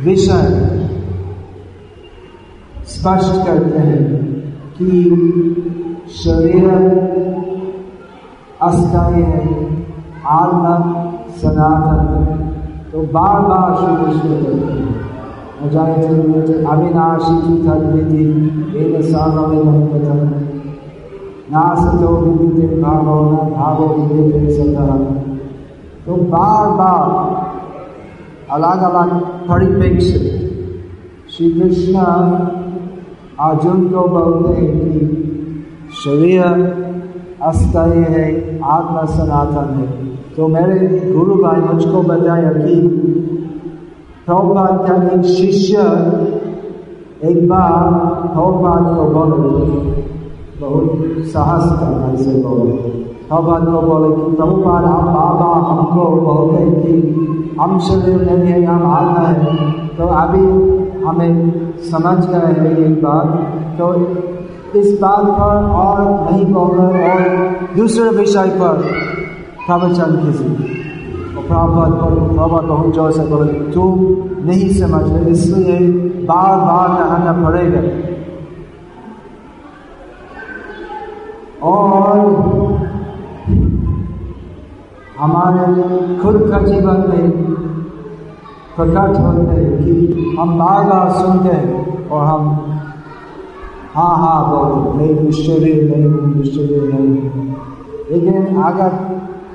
विषय 0.03 0.79
स्पष्ट 2.85 3.47
करते 3.47 3.77
हैं 3.77 4.23
कि 4.81 5.03
शरीर 6.11 6.69
अस्थायी 8.61 9.23
है, 9.23 9.65
आत्मा 10.25 10.75
सनातन 11.37 12.15
है। 12.15 12.37
तो 12.91 13.01
बार 13.01 13.41
बार 13.41 13.75
श्री 13.75 14.05
कृष्ण 14.05 14.29
कहते 14.29 14.73
हैं। 14.73 14.92
तो 26.05 26.15
बार 26.15 26.71
बार 26.71 27.33
अलग 28.51 28.81
अलग 28.81 29.21
परिप्रेक्ष्य 29.21 30.19
श्री 31.29 31.51
कृष्ण 31.51 31.95
अर्जुन 33.39 33.89
को 33.89 34.07
बोलते 34.07 34.61
हैं 34.61 34.79
कि 34.79 34.99
शरीर 36.05 36.83
अस्थायी 37.41 37.99
है, 37.99 38.59
आत्मा 38.63 39.05
सनातन 39.05 39.73
है। 39.73 39.87
तो 40.35 40.47
मेरे 40.47 41.11
गुरु 41.13 41.35
भाई 41.35 41.61
मुझको 41.61 42.01
बताया 42.01 42.53
कि 42.53 42.99
प्रभुपाद 44.27 44.85
का 44.87 45.15
एक 45.15 45.21
शिष्य 45.21 45.77
एक 47.23 47.49
बार 47.49 47.91
प्रभुपाद 48.27 48.95
को 48.95 49.03
बोले, 49.03 49.91
बहुत 50.61 51.25
साहस 51.25 51.79
करना 51.79 52.13
इसे 52.13 52.31
बोले। 52.31 52.71
भगवान 53.31 53.65
को 53.65 53.81
बोले 53.81 54.15
कि, 54.15 54.35
प्रभुपाद, 54.35 54.85
आप 54.85 55.03
बाबा 55.03 55.67
हमको 55.69 56.21
बोलते 56.21 56.71
कि 56.71 57.55
हम 57.61 57.79
शरीर 57.79 58.21
नहीं 58.21 58.53
है 58.53 58.65
हम 58.65 58.91
आत्मा 58.91 59.27
है। 59.27 59.87
तो 59.87 60.07
अभी 60.07 60.45
हमें 61.03 61.51
समझ 61.77 62.25
गए 62.25 62.61
हैं 62.61 62.77
एक 62.77 63.03
बात। 63.03 63.25
तो 63.77 63.95
इस 64.79 64.99
बात 65.01 65.25
पर 65.25 65.69
और 65.71 66.31
नहीं 66.31 66.45
बोल 66.45 66.77
रहे 66.77 67.09
और 67.09 67.49
दूसरे 67.77 68.09
विषय 68.09 68.57
पर 68.61 68.81
प्रवचन 69.67 70.25
किसी 70.25 70.82
प्रभात 71.47 71.91
पर 72.01 72.15
प्रभात 72.27 72.63
बहुत 72.63 72.93
ज़ोर 72.95 73.11
से 73.11 73.25
बोले 73.27 73.53
तुम 73.71 73.99
नहीं 74.47 74.69
समझ 74.73 75.03
रहे 75.11 75.31
इसलिए 75.31 75.79
बार 76.25 76.55
बार 76.59 76.89
कहना 76.99 77.33
पड़ेगा 77.43 77.81
और 81.63 82.19
हमारे 85.19 85.65
खुद 86.21 86.41
का 86.51 86.59
जीवन 86.61 86.97
में 87.09 87.31
प्रकट 88.75 89.17
होते 89.17 89.55
हैं। 89.55 89.71
कि 89.83 90.35
हम 90.39 90.57
बार 90.59 90.83
बार 90.83 91.09
सुनते 91.11 91.55
हैं 91.55 92.09
और 92.09 92.25
हम 92.25 92.47
हाँ 93.95 94.13
हाँ 94.19 94.37
बोलते 94.49 94.97
नहीं 94.97 95.23
निश्चय 95.23 95.59
नहीं 95.59 96.05
निश्चय 96.35 96.79
नहीं 96.93 97.11
लेकिन 98.11 98.61
अगर 98.63 98.91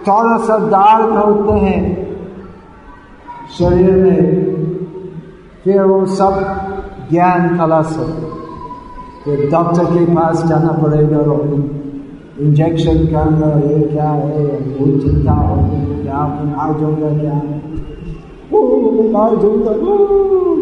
सा 0.08 0.56
दार्थ 0.68 1.10
होते 1.16 1.58
हैं। 1.58 1.80
शरीर 3.58 3.90
में 3.96 4.20
फिर 5.64 5.80
वो 5.82 6.04
सब 6.06 6.34
ज्ञान 7.10 7.56
खलास 7.58 7.96
हो। 7.98 8.04
फिर 9.24 9.48
डॉक्टर 9.50 9.84
के 9.84 10.04
पास 10.14 10.44
जाना 10.46 10.72
पड़ेगा 10.82 11.18
और 11.32 11.40
इंजेक्शन 12.40 13.06
करना 13.06 13.48
ये 13.60 13.80
क्या 13.82 14.08
है 14.10 14.44
बहुत 14.68 15.02
चिंता 15.02 15.32
हो, 15.32 15.56
क्या 16.02 16.20
बीमार 16.34 16.70
जाऊँगा 16.80 17.10
क्या? 17.18 17.36
ओ 18.52 18.60
बीमार 18.92 19.36
जाऊँगा 19.36 19.72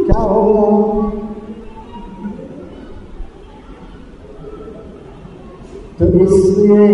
क्या 0.06 0.20
होगा 0.22 1.10
तो 5.98 6.04
इसलिए 6.20 6.88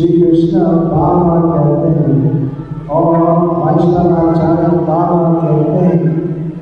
श्री 0.00 0.08
कृष्ण 0.08 0.58
बार 0.58 1.16
बार 1.24 1.40
कहते 1.46 1.88
हैं 1.88 2.86
और 2.88 3.16
वैष्णवाचार्य 3.56 4.68
बार 4.86 5.10
बार 5.10 5.34
कहते 5.40 5.80
हैं 5.80 5.98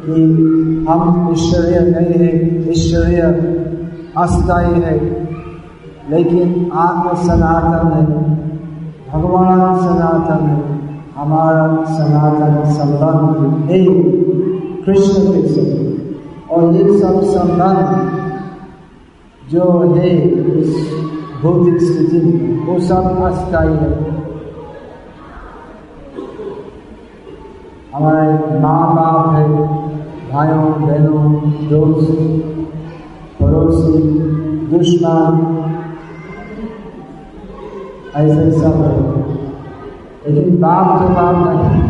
कि 0.00 0.22
हम 0.88 1.28
ईश्वरीय 1.32 1.78
नहीं 1.80 2.16
है, 2.18 2.30
ईश्वरीय 2.70 3.22
अस्थायी 4.16 4.80
है, 4.80 4.96
लेकिन 6.10 6.70
आत्म 6.74 7.14
सनातन 7.22 7.86
है, 7.92 8.02
भगवान 9.12 9.62
सनातन 9.78 10.42
है, 10.46 10.58
हमारा 11.16 11.66
सनातन 11.94 12.54
संबंध 12.72 13.70
है 13.70 13.78
कृष्ण 14.84 15.32
के 15.32 15.42
साथ 15.48 16.50
और 16.50 16.74
ये 16.74 16.98
सब 16.98 17.22
संबंध 17.22 17.86
जो 19.52 19.70
है 19.94 20.10
भौतिक 21.42 21.80
स्थिति 21.80 22.20
वो 22.66 22.78
सब 22.86 23.04
अस्थायी 23.24 23.74
है 23.74 23.90
हमारे 27.94 28.58
माँ 28.60 28.80
बाप 28.96 29.34
है 29.34 29.44
भाइयों 30.32 30.72
बहनों 30.80 31.22
दोस्त 31.68 32.10
पड़ोसी 33.40 34.02
दुश्मन 34.72 35.38
ऐसे 38.16 38.50
सब 38.58 38.82
है 38.82 40.34
लेकिन 40.34 40.60
बाप 40.60 40.88
तो 41.00 41.08
बाप 41.14 41.36
नहीं 41.46 41.82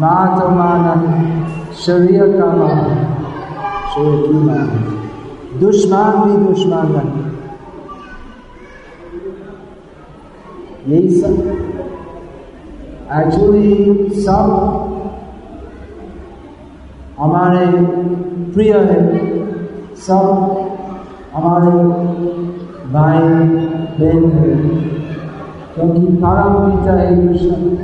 माँ 0.00 0.24
तो 0.38 0.48
माँ 0.50 0.74
नहीं 0.84 1.72
शरीर 1.76 2.36
का 2.38 2.52
माँ 2.56 2.76
शरीर 3.94 4.26
की 4.26 4.44
माँ 4.44 4.66
दुश्मन 5.60 6.22
भी 6.24 6.46
दुश्मन 6.46 6.92
नहीं। 6.96 7.37
यही 10.88 11.08
सब 11.20 11.38
एक्चुअली 13.12 14.10
सब 14.20 14.52
हमारे 17.18 17.66
प्रिय 18.52 18.72
है 18.72 19.00
सब 20.06 20.26
हमारे 21.34 21.72
भाई 22.92 23.22
बहन 23.98 24.30
है 24.32 24.54
क्योंकि 25.74 26.06
परम 26.16 26.54
पिता 26.60 26.94
है 27.00 27.16
कृष्ण 27.16 27.76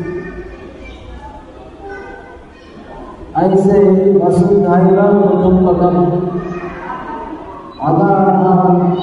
ऐसे 3.36 3.80
वसुधैव 4.14 4.98
कुटुंबकम 5.22 5.96
अगर 7.86 8.34
हम 8.34 8.94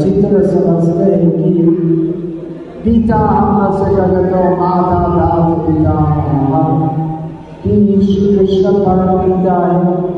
चित्र 0.00 0.46
समझते 0.46 1.04
हैं 1.04 1.30
कि 1.32 1.87
पिता 2.84 3.16
हमसे 3.16 3.94
जगतो 3.94 4.42
माता 4.56 5.00
दात 5.14 5.46
पिता 5.66 5.96
हम 6.18 6.78
तीन 7.62 8.00
श्री 8.00 8.36
कृष्ण 8.36 8.72
परम 8.84 9.10
पिता 9.24 9.56
है। 9.66 10.16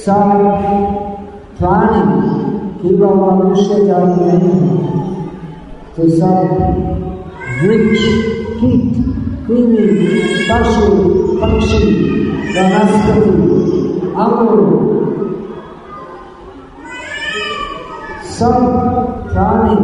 सब 0.00 0.28
प्राणी 1.58 2.02
केवल 2.82 3.14
मनुष्य 3.20 3.84
जाति 3.86 4.24
नहीं 4.26 4.78
तो 5.96 6.08
सब 6.10 6.38
वृक्ष, 7.62 8.04
कीट 8.60 8.94
कृमि 9.46 9.84
पशु, 10.50 10.86
पक्षी, 11.40 11.82
वनस्पति, 12.54 13.32
अंगुर, 14.18 14.60
सब 18.30 18.56
प्राणी 19.32 19.76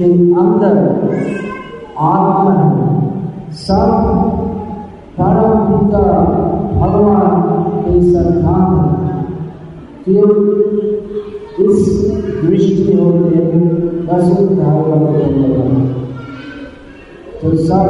के 0.00 0.10
अंदर 0.40 0.74
आत्मा 2.08 2.52
है। 2.58 2.74
सब 3.54 3.90
पिता 5.66 6.02
भगवान 6.74 7.34
के 7.82 7.94
संतान 8.12 8.70
है। 8.96 9.18
इस 11.60 11.80
दृष्टि 12.44 12.92
होते 12.98 13.36
हैं। 13.36 13.66
वसुधा 14.06 14.70
तो 17.40 17.48
सब 17.56 17.88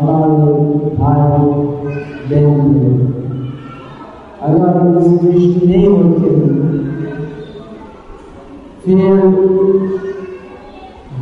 हमारे 0.00 0.54
भाई 0.98 1.46
बहन 2.30 2.68
अगर 4.42 4.74
इस 4.98 5.08
दृष्टि 5.20 5.66
नहीं 5.66 5.88
होते, 5.88 6.30
फिर 8.84 9.08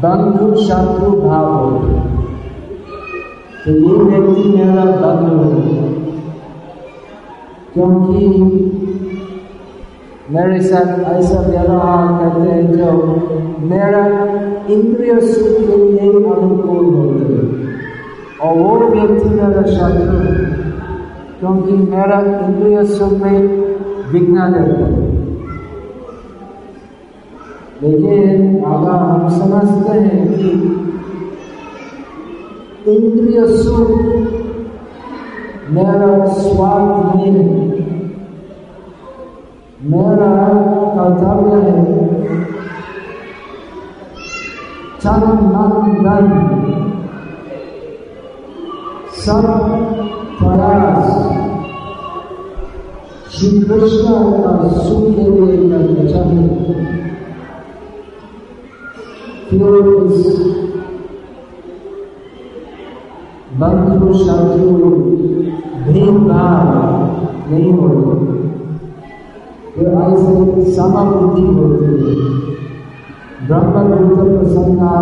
बंधु 0.04 0.56
शत्रु 0.56 1.10
भाव 1.10 1.54
हो। 1.54 1.78
तो 3.64 3.70
ये 3.70 4.04
व्यक्ति 4.04 4.48
मेरा 4.48 4.84
बंधु 4.84 5.60
है। 5.60 5.92
क्योंकि 7.74 8.26
मेरे 10.30 10.60
साथ 10.60 11.12
ऐसा 11.12 11.40
व्यवहार 11.40 12.08
करते 12.20 12.50
हैं 12.50 12.72
जो 12.72 12.92
मेरा 13.60 14.06
इंद्रिय 14.74 15.20
सुख 15.20 15.68
के 15.70 15.76
लिए 15.76 16.10
अनुकूल 16.10 16.94
होते 16.94 17.42
और 18.38 18.58
वो 18.58 18.78
व्यक्ति 18.88 19.28
मेरा 19.28 19.62
शत्रु 19.62 20.18
क्योंकि 21.40 21.72
मेरा 21.72 22.46
इंद्रिय 22.46 22.84
सुख 22.84 23.12
में 23.12 23.38
विघ्न 24.12 24.34
देता 24.34 24.84
है। 24.84 25.11
लेकिन 27.82 28.64
अगर 28.64 28.90
हम 28.90 29.28
समझते 29.28 29.98
हैं 29.98 30.20
कि 30.32 30.48
इंद्रिय 32.92 33.46
सुख 33.56 33.90
मेरा 35.70 36.24
स्वार्थ 36.26 37.16
है। 37.16 37.30
मेरा 39.90 40.32
कर्तव्य 40.96 41.54
है 41.62 41.76
धन 45.04 45.22
सब 49.16 49.46
प्रयास 50.38 51.08
श्री 53.32 53.50
कृष्ण 53.60 54.14
का 54.42 54.52
सुख 54.68 55.04
के 55.14 55.24
लिए 55.30 55.56
करना 55.70 56.04
चाहिए 56.10 57.11
क्यों 59.52 59.80
बंधु 63.60 64.12
शत्रु 64.18 64.90
भेदभाव 65.86 66.68
नहीं 67.50 67.72
होते 67.72 68.36
तो 69.74 69.90
ऐसे 70.02 70.72
समबुद्धि 70.72 71.42
होती 71.48 71.90
है 71.98 72.40
ब्रह्मभूत 73.46 74.18
प्रसन्ना 74.30 74.94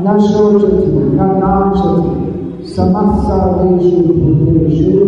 न 0.00 0.18
शोचति 0.26 1.04
न 1.12 1.28
कांक्षति 1.40 2.66
समस्तेषु 2.72 4.02
भूतेषु 4.18 5.06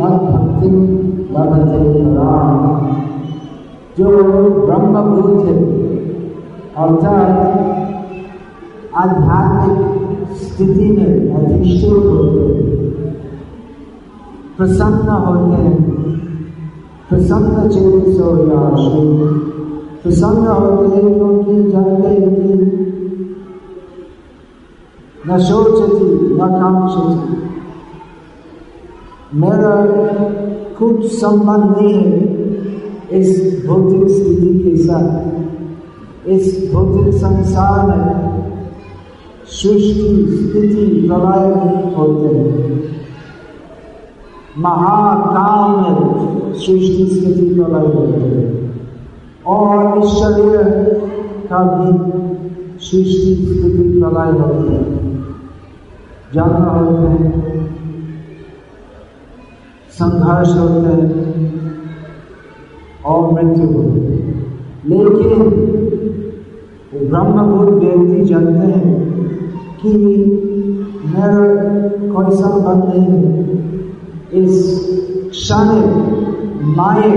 मद्भक्ति 0.00 0.70
लभते 1.32 2.04
राम 2.14 2.86
जो 3.98 4.10
ब्रह्मभूत 4.60 5.46
है 5.46 5.56
अर्थात 6.76 7.67
आध्यात्मिक 8.98 10.28
स्थिति 10.36 10.84
में 10.84 11.34
अधिष्ठित 11.34 11.92
होते 11.92 12.40
हैं। 12.40 12.68
प्रसन्न 14.56 15.08
होते 15.08 15.62
हैं। 15.62 15.98
प्रसन्न 17.08 17.68
चेत 17.68 18.16
सो 18.16 18.30
याशु 18.38 19.00
प्रसन्न 20.02 20.46
होते 20.46 20.96
हैं 20.96 21.14
क्योंकि 21.14 21.70
जानते 21.70 22.08
हैं 22.08 22.34
कि 22.34 22.52
न 25.28 25.38
शोचती 25.38 26.34
न 26.34 26.38
कांक्षती। 26.38 27.38
मेरा 29.34 29.86
कुछ 30.78 31.12
संबंध 31.12 31.76
नहीं 31.78 31.94
है 31.94 32.38
इस 33.12 33.62
भौतिक 33.66 34.08
स्थिति 34.08 34.58
के 34.58 34.76
साथ। 34.76 35.28
इस 36.28 36.70
भौतिक 36.74 37.14
संसार 37.14 37.86
में 37.86 38.37
सृष्टि 39.48 40.26
स्थिति 40.30 41.08
प्रलय 41.08 41.94
होते 41.94 42.36
हैं। 42.36 42.82
महाकाल 44.58 45.92
में 45.92 46.52
सृष्टि 46.52 47.08
स्थिति 47.12 47.54
प्रलय 47.54 47.86
होते 47.86 48.20
हैं। 48.20 48.80
और 49.46 49.98
इस 49.98 50.10
शरीर 50.10 50.64
का 51.44 51.58
भी 51.58 52.12
सृष्टि 52.80 53.34
स्थिति 53.34 54.00
प्रलय 54.00 54.38
होते 54.38 54.72
हैं। 54.72 55.24
जन्म 56.34 56.64
होते 56.64 57.22
हैं। 57.22 57.68
संघर्ष 59.90 60.56
होते 60.58 61.02
हैं। 61.02 61.38
और 63.06 63.32
मृत्यु 63.32 63.66
होते 63.66 64.00
हैं। 64.00 64.56
लेकिन 64.86 65.42
ब्रह्मभूत 67.08 67.82
व्यक्ति 67.82 68.24
जानते 68.24 68.66
हैं 68.66 69.17
कि 69.80 69.90
मेरा 71.06 71.42
कोई 72.12 72.28
संबंध 72.36 72.82
नहीं 72.84 73.10
है। 73.18 73.46
इस 74.34 74.54
क्षण 75.30 75.68
माए 76.76 77.10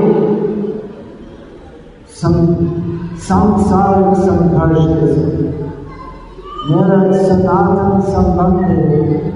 संसारिक 3.22 4.12
संघर्ष 4.18 4.84
के 4.88 5.08
साथ 5.14 5.38
मेरा 6.72 6.98
सनातन 7.20 7.94
संबंध 8.10 8.58
है 8.64 8.86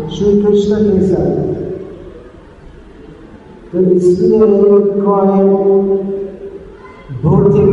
श्री 0.10 0.30
कृष्ण 0.42 0.72
के 0.84 1.02
साथ। 1.08 1.36
तो 3.72 3.78
इसलिए 3.92 4.46
कोई 5.02 5.40
भौतिक 7.24 7.72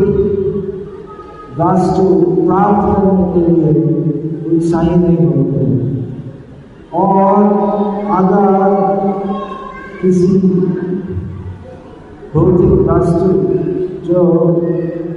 वास्तु 1.62 2.05
प्राप्त 2.38 2.87
करने 2.88 3.25
के 3.33 3.42
लिए 3.48 3.72
उत्साही 4.48 4.96
नहीं 4.96 5.27
होते 5.27 5.66
और 6.94 7.44
अगर 8.16 8.46
किसी 10.01 10.38
भौतिक 12.35 12.72
वस्तु 12.88 13.29
जो 14.05 14.22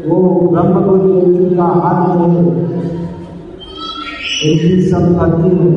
वो 0.06 0.18
ब्रह्म 0.50 0.84
व्यक्ति 0.92 1.56
का 1.56 1.68
हाथ 1.78 2.16
में 2.18 2.30
है 2.30 2.84
एक 4.44 4.82
संपत्ति 4.90 5.50
है 5.56 5.70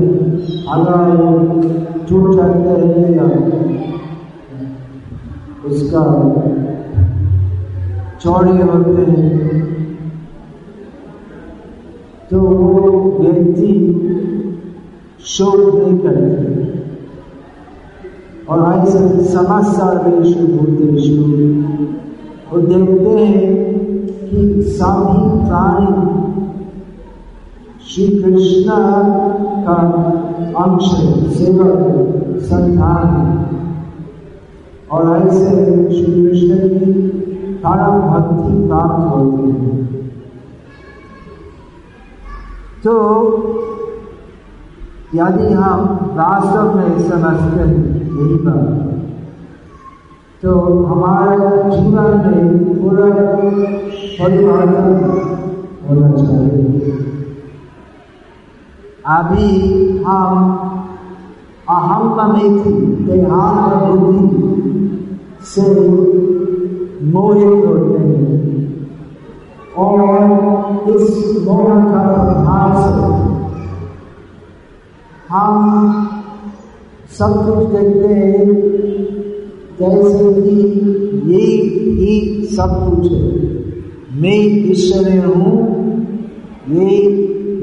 अगर 0.75 2.07
टूट 2.09 2.35
जाते 2.37 2.77
हैं 2.83 3.11
या 3.17 3.29
उसका 5.67 6.05
चौड़े 8.21 8.63
होते 8.63 9.11
हैं 9.11 9.78
तो 12.31 12.39
वो 12.39 12.81
व्यक्ति 13.21 13.73
शोक 15.27 15.75
नहीं 15.75 15.99
करते। 15.99 16.67
और 18.49 18.59
ऐसे 18.75 19.25
समस्यादेशु 19.25 20.47
भूतेशु 20.47 21.17
वो 22.51 22.61
देखते 22.61 23.25
हैं 23.25 23.51
कि 24.21 24.63
सभी 24.63 25.21
प्राणी 25.49 25.93
श्री 27.89 28.07
कृष्ण 28.23 28.69
का 29.67 29.77
अंश 30.63 30.89
सेवक 31.39 32.41
संतान 32.43 33.11
और 34.93 35.03
ऐसे 35.19 35.51
श्री 35.93 36.13
कृष्ण 36.13 36.69
की 36.69 36.93
परम 37.65 38.01
भक्ति 38.11 38.67
प्राप्त 38.67 39.15
होती 39.15 39.51
है। 39.51 39.88
तो 42.89 42.99
यदि 45.15 45.47
हम 45.55 45.81
वास्तव 46.17 46.77
में 46.77 47.09
समझते 47.09 47.63
हैं 47.63 47.81
यही 48.19 48.37
बात 48.45 48.69
तो 50.43 50.53
हमारे 50.85 51.37
जीवन 51.71 52.15
में 52.25 52.39
पूरा 52.75 53.09
परिवर्तन 54.21 54.89
होना 55.89 56.11
चाहिए। 56.17 56.95
अभी 59.17 59.49
हम 60.07 60.33
अहम 61.69 62.33
में 62.33 62.49
थी 62.59 62.73
देहात 63.07 63.83
बुद्धि 63.83 64.43
से 65.51 65.67
मोहित 67.13 67.67
होते 67.67 67.99
हैं 67.99 68.37
और 69.77 70.38
इस 70.95 71.09
मोहन 71.45 71.81
का 71.85 72.03
प्रभाव 72.15 72.71
से 72.83 72.93
हम 75.29 75.53
सब 77.19 77.33
कुछ 77.45 77.59
देखते 77.71 78.09
हैं, 78.15 78.47
जैसे 79.81 80.27
कि 80.35 80.57
यही 81.27 81.57
ही 81.99 82.13
सब 82.47 82.71
कुछ 82.85 83.05
है। 83.13 83.23
मैं 84.21 84.39
ईश्वर 84.71 85.07
हूँ, 85.27 85.57
ये 86.71 86.87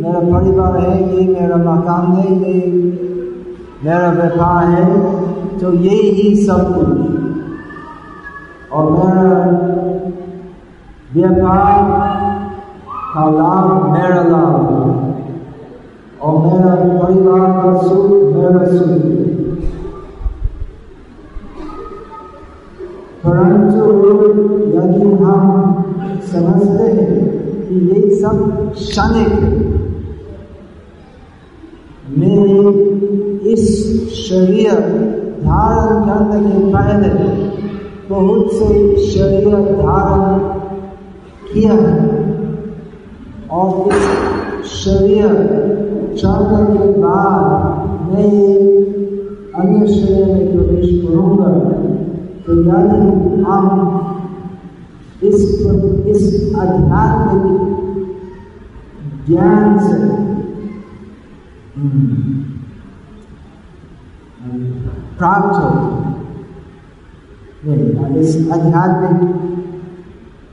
मेरा 0.01 0.19
परिवार 0.21 0.73
है, 0.79 0.95
ये 1.15 1.21
मेरा 1.29 1.57
मकान 1.57 2.05
है, 2.13 2.27
ये 2.43 2.59
मेरा 3.83 4.09
व्यापार 4.11 4.63
है 4.67 4.85
तो 5.59 5.73
यही 5.73 6.09
ही 6.11 6.27
सब 6.45 6.61
कुछ 6.75 6.89
और 8.71 8.85
मेरा 8.91 9.27
व्यापार 11.13 11.75
लाभ 13.15 13.91
मेरा 13.91 14.21
लाभ 14.23 14.65
और 16.21 16.37
मेरा 16.45 16.75
परिवार 16.75 17.51
का 17.51 17.81
सुख 17.81 18.09
मेरा 18.35 18.65
सुख 18.65 19.03
परंतु 23.25 23.83
यदि 24.75 25.23
हम 25.23 25.43
समझते 26.31 26.91
हैं 26.91 27.21
कि 27.67 27.75
ये 27.75 28.15
सब 28.15 28.73
क्षणिक 28.73 29.33
मैं 32.17 32.71
इस 33.53 33.63
शरीर 34.15 34.73
धारण 35.43 36.05
करने 36.05 36.51
के 36.51 36.59
पहले 36.73 37.09
बहुत 38.09 38.51
से 38.51 38.67
शरीर 39.07 39.55
धारण 39.81 40.39
किया 41.53 41.73
है। 41.73 42.44
और 43.51 43.67
इस 43.93 44.03
शरीर 44.73 45.29
चढ़ने 46.17 46.61
के 46.77 46.85
बाद 47.01 47.41
मैं 48.09 48.31
अन्य 49.55 49.87
शरीर 49.87 50.25
में 50.25 50.45
प्रवेश 50.51 50.87
करूँगा 51.01 51.49
तो 52.45 52.51
यानी 52.65 53.01
हम 53.43 53.63
इस 55.23 55.39
इस 56.13 56.23
आध्यात्मिक 56.59 57.45
ज्ञान 59.27 59.63
से 59.79 59.97
प्राप्त 65.17 65.55
हो। 65.55 65.69
इस 68.19 68.31
आध्यात्मिक 68.53 69.19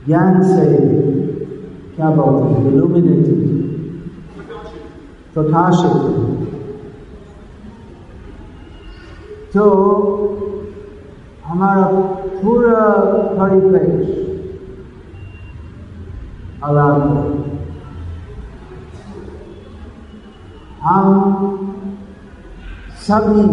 ज्ञान 0.05 0.33
से 0.43 0.65
क्या 1.95 2.09
बोलते 2.09 2.53
हैं? 2.53 3.13
प्रकाशित 5.33 5.95
तो 9.53 9.65
हमारा 11.45 11.85
पूरा 12.41 12.83
परिपेक्ष 13.37 14.07
अलग 16.63 17.01
हम 20.83 21.07
सभी 23.07 23.43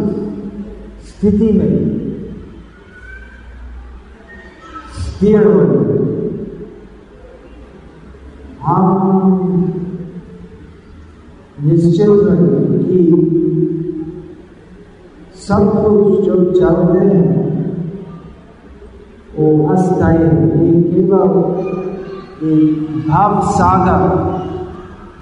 स्थिति 1.08 1.52
में 1.52 1.74
स्थिर 5.00 5.46
हो। 5.46 5.99
हम 8.66 9.74
निश्चित 11.62 12.06
रहे 12.08 12.78
कि 12.78 13.26
सब 15.34 15.72
कुछ 15.72 16.24
जो 16.24 16.44
चलते 16.44 17.06
हैं, 17.06 17.50
वो 19.38 19.68
अस्थायी 19.68 20.18
ये 20.18 20.82
केवल 20.82 21.30
एक 22.48 23.08
भाव 23.08 23.40
सागर 23.44 24.08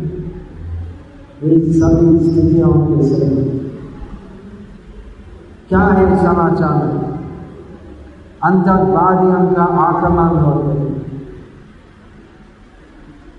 ये 1.45 1.73
सभी 1.73 2.31
स्थितियों 2.31 2.69
के 2.69 3.03
साथ 3.03 3.68
क्या 5.69 5.81
है 5.97 6.05
समाचार 6.19 6.83
अंतर्वादियों 8.45 9.41
का 9.55 9.65
आक्रमण 9.85 10.37
होते 10.43 10.77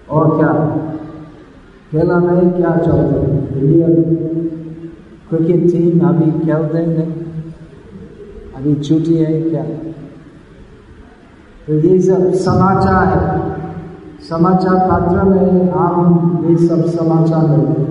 और 0.09 0.37
क्या? 0.37 0.53
खेला 1.91 2.17
में 2.19 2.51
क्या 2.51 2.75
चलते 2.77 3.19
क्रिकेट 5.29 5.63
टीम 5.71 6.07
अभी 6.09 6.31
खेलते 6.39 6.85
नहीं 6.85 7.11
अभी 8.57 8.75
छुट्टी 8.75 9.15
है 9.15 9.41
क्या? 9.41 9.63
तो 11.67 11.73
ये 11.87 11.99
सब 12.01 12.31
समाचार 12.45 13.17
है। 13.17 13.57
समाचार 14.29 14.77
पत्र 14.91 15.23
में 15.23 15.71
हम 15.71 16.45
ये 16.49 16.55
सब 16.67 16.85
समाचार 16.97 17.49
लेते 17.49 17.83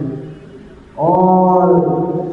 और 0.98 2.26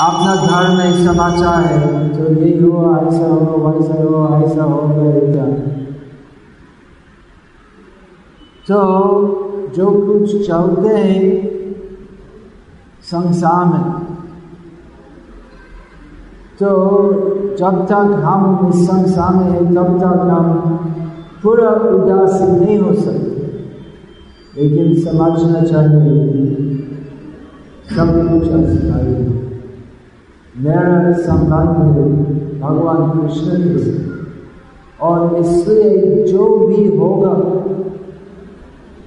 अपना 0.00 0.34
धर्म 0.36 0.76
में 0.78 1.06
समाचार 1.06 1.62
है। 1.62 2.08
तो 2.08 2.42
ये 2.42 2.50
हो 2.60 3.06
ऐसा 3.08 3.26
हो 3.26 3.56
वैसा 3.64 4.02
हो 4.02 4.46
ऐसा 4.46 4.62
हो 4.62 4.88
गया 4.88 5.44
तो 8.68 8.78
जो 9.76 9.90
कुछ 9.90 10.48
चलते 10.48 10.88
हैं, 10.88 11.48
संसार 13.02 13.64
में। 13.64 14.04
तो 16.60 16.68
जब 17.58 17.86
तक 17.86 18.20
हम 18.24 18.70
इस 18.74 18.86
संसार 18.86 19.34
में 19.34 19.50
है, 19.50 19.74
तब 19.74 19.98
तक 19.98 20.04
हम 20.04 20.52
पूरा 21.42 21.70
उदासीन 21.70 22.54
नहीं 22.64 22.78
हो 22.78 22.94
सकते। 22.94 23.38
लेकिन 24.56 24.94
समझना 25.02 25.60
चाहिए 25.60 26.54
सब 27.96 28.08
कुछ 28.30 28.48
अस्थायी 28.52 29.14
है। 29.14 29.37
मेरा 30.60 31.12
संबंध 31.18 31.76
भगवान 32.60 33.10
कृष्ण 33.10 33.58
के 33.58 33.92
और 35.00 35.36
इसलिए 35.36 36.24
जो 36.26 36.46
भी 36.58 36.86
होगा, 36.96 37.34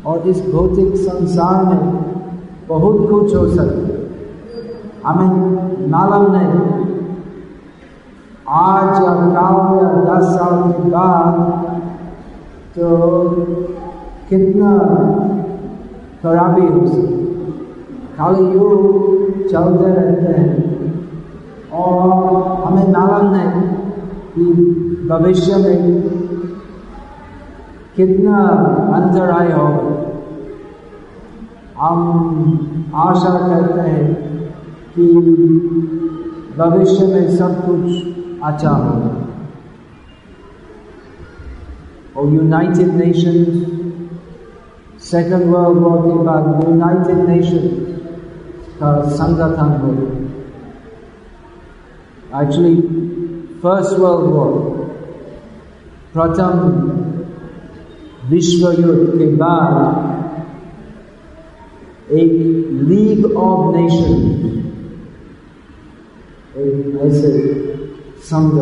और 0.05 0.27
इस 0.29 0.39
भौतिक 0.51 0.95
संसार 0.97 1.65
में 1.65 1.81
बहुत 2.67 3.09
कुछ 3.09 3.35
हो 3.35 3.47
सकता 3.49 5.09
हमें 5.09 5.89
मालूम 5.91 6.31
नहीं 6.31 6.79
आज 8.59 9.03
या 9.03 9.13
कल 9.35 9.55
या 9.77 9.91
दस 10.07 10.25
साल 10.35 10.71
के 10.71 10.89
बाद 10.89 11.33
तो 12.75 12.87
कितना 14.29 14.71
खराबी 16.23 16.65
हो 16.67 16.87
सकती 16.87 17.19
खाली 18.17 18.51
युग 18.53 19.47
चलते 19.47 19.93
रहते 19.93 20.39
हैं। 20.39 20.70
और 21.81 22.63
हमें 22.63 22.87
मालूम 22.93 23.33
है 23.33 23.47
कि 24.35 24.43
भविष्य 25.09 25.55
में 25.55 26.01
कितना 27.95 28.37
अंतराय 28.95 29.51
हो। 29.51 29.67
हम 31.79 32.91
आशा 32.95 33.33
करते 33.47 33.89
हैं 33.89 34.05
कि 34.95 35.05
भविष्य 36.57 37.07
में 37.07 37.35
सब 37.37 37.65
कुछ 37.65 37.85
अच्छा 38.43 38.69
होगा। 38.69 39.11
और 42.17 42.33
United 42.33 42.95
Nations 42.95 43.69
second 45.01 45.43
world 45.45 45.79
war 45.79 46.01
के 46.01 46.17
बाद 46.23 46.63
यूनाइटेड 46.67 47.27
नेशन 47.29 47.67
का 48.79 48.91
संगठन 49.11 49.71
हो 49.81 49.91
एक्चुअली 52.39 52.75
फ़र्स्ट 53.63 53.97
वर्ल्ड 53.99 54.33
वॉर 54.33 54.51
प्रथम 56.13 56.59
विश्व 58.29 58.69
युद्ध 58.71 59.17
के 59.17 59.25
बाद 59.35 60.09
एक 62.11 62.31
लीग 62.89 63.25
ऑफ़ 63.25 63.75
नेशन 63.75 64.13
एक 66.57 66.99
ऐसे 67.01 67.31
संघ 68.23 68.53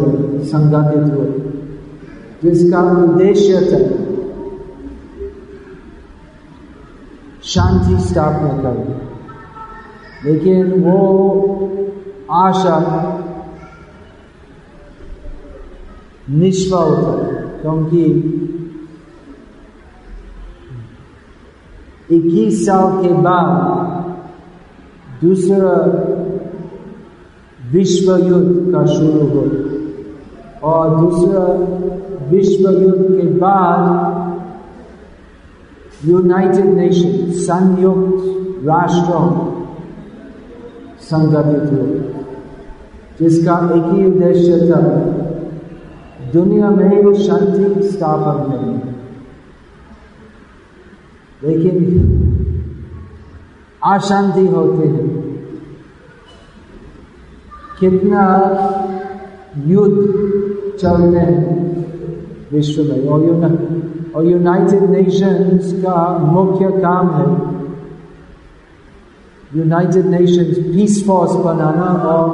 संगठित 0.48 1.14
हुए 1.14 1.30
जिसका 2.44 2.82
उद्देश्य 3.04 3.62
था 3.72 3.80
शांति 7.44 8.04
स्थापना 8.04 8.50
करना 8.62 9.00
लेकिन 10.26 10.72
वो 10.84 10.98
आशा 12.32 12.78
निष्फल 16.30 16.94
था 16.96 17.14
क्योंकि 17.62 18.04
इक्कीस 22.10 22.66
साल 22.66 23.02
के 23.02 23.14
बाद 23.22 23.48
दूसरा 25.22 25.74
विश्व 27.72 28.16
युद्ध 28.18 28.72
का 28.74 28.86
शुरू 28.86 29.28
हो 29.30 29.42
और 30.70 30.96
दूसरा 31.00 31.44
विश्व 32.30 32.70
युद्ध 32.70 33.04
के 33.12 33.28
बाद 33.40 34.18
यूनाइटेड 36.06 36.66
नेशन 36.66 37.32
संयुक्त 37.40 38.66
राष्ट्र 38.68 39.20
संगठित 41.02 41.72
हुए 41.74 42.00
जिसका 43.20 43.56
एक 43.76 43.94
ही 43.94 44.06
उद्देश्य 44.06 44.60
था 44.70 44.80
दुनिया 46.34 46.70
में 46.70 47.14
शांति 47.14 47.88
स्थापन 47.88 48.52
करनी 48.52 48.80
लेकिन 51.44 51.76
अशांति 53.86 54.48
होते 54.48 54.88
हैं। 54.88 55.20
कितना 57.80 58.24
युद्ध 59.68 59.98
चल 60.80 61.02
रहे 61.02 61.36
विश्व 62.52 62.84
में। 62.84 63.08
और 63.08 63.22
और 64.16 64.26
यूनाइटेड 64.26 64.84
नेशंस 64.84 65.74
का 65.74 66.18
मुख्य 66.18 66.68
काम 66.82 67.10
है 67.10 67.60
यूनाइटेड 69.56 70.06
नेशंस 70.06 70.58
पीस 70.58 71.08
फोर्स 71.08 71.32
बनाना 71.32 71.86
और 71.86 72.30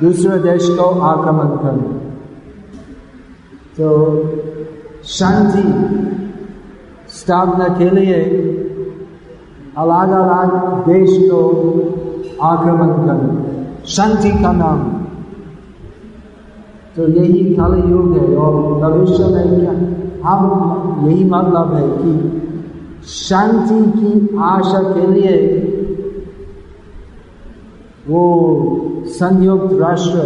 दूसरे 0.00 0.38
देश 0.38 0.68
को 0.68 0.84
आक्रमण 0.84 1.56
करना। 1.56 2.13
तो 3.80 3.88
शांति, 5.04 5.62
स्थापना 7.08 7.68
के 7.68 7.90
लिए 7.90 8.14
अलग 9.78 10.10
अलग 10.10 10.86
देश 10.88 11.10
को 11.30 11.40
आक्रमण 12.42 12.88
कर 12.88 13.86
शांति 13.86 14.30
का 14.30 14.52
नाम। 14.52 14.78
तो 16.96 17.08
यही 17.08 17.44
कल 17.54 17.90
युग 17.90 18.18
है 18.18 18.36
और 18.36 18.80
भविष्य 18.80 19.24
में 19.24 19.60
क्या? 19.60 19.72
हम 20.28 21.06
यही 21.06 21.24
मतलब 21.24 21.74
है 21.74 21.88
कि 21.88 22.42
शांति 23.04 23.90
की 23.90 24.36
आशा 24.38 24.82
के 24.82 25.06
लिए 25.06 25.60
वो 28.08 28.22
संयुक्त 29.06 29.74
राष्ट्र 29.80 30.20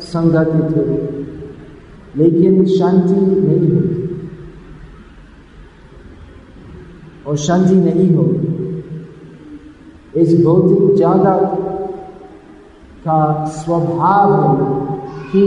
संगठित 0.00 0.76
हुए। 0.76 1.13
लेकिन 2.16 2.64
शांति 2.66 3.20
नहीं 3.20 3.68
होती। 3.72 4.02
और 7.26 7.36
शांति 7.36 7.74
नहीं 7.74 8.14
हो, 8.14 8.24
इस 10.16 10.44
भौतिक 10.44 10.94
जगत 10.96 11.60
का 13.06 13.44
स्वभाव 13.44 14.32
है 14.34 14.98
कि 15.32 15.44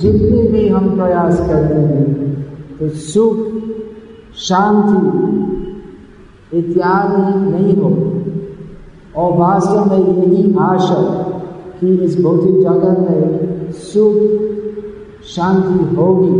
जितने 0.00 0.42
भी 0.42 0.68
हम 0.68 0.96
प्रयास 0.96 1.38
करते 1.38 1.74
हैं 1.74 2.06
तो 2.78 2.88
सुख, 2.88 3.36
शांति 4.36 4.98
इत्यादि 6.58 7.40
नहीं 7.40 7.76
हो। 7.76 7.90
और 9.16 9.36
वास्तव 9.38 9.90
में 9.90 9.98
यही 9.98 10.54
आशा 10.60 11.02
कि 11.80 11.94
इस 11.94 12.20
भौतिक 12.20 12.60
जगत 12.60 12.98
में 13.10 13.72
सुख 13.72 14.16
शांति 15.26 15.94
होगी। 15.96 16.38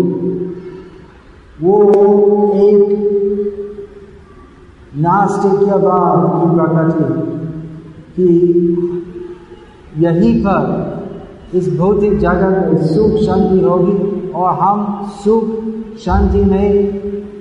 वो 1.62 1.74
एक 2.54 2.82
नास्तिक्यवाद 4.96 6.20
की 6.32 6.46
प्रकृति 6.56 7.06
कि 8.16 8.26
यहीं 9.98 10.34
पर 10.44 10.62
इस 11.54 11.76
भौतिक 11.78 12.18
जगत 12.18 12.72
में 12.72 12.82
सुख 12.86 13.16
शांति 13.22 13.60
होगी 13.60 14.30
और 14.32 14.48
हम 14.60 14.76
सुख 15.24 15.44
शांति 15.98 16.42
में 16.44 16.66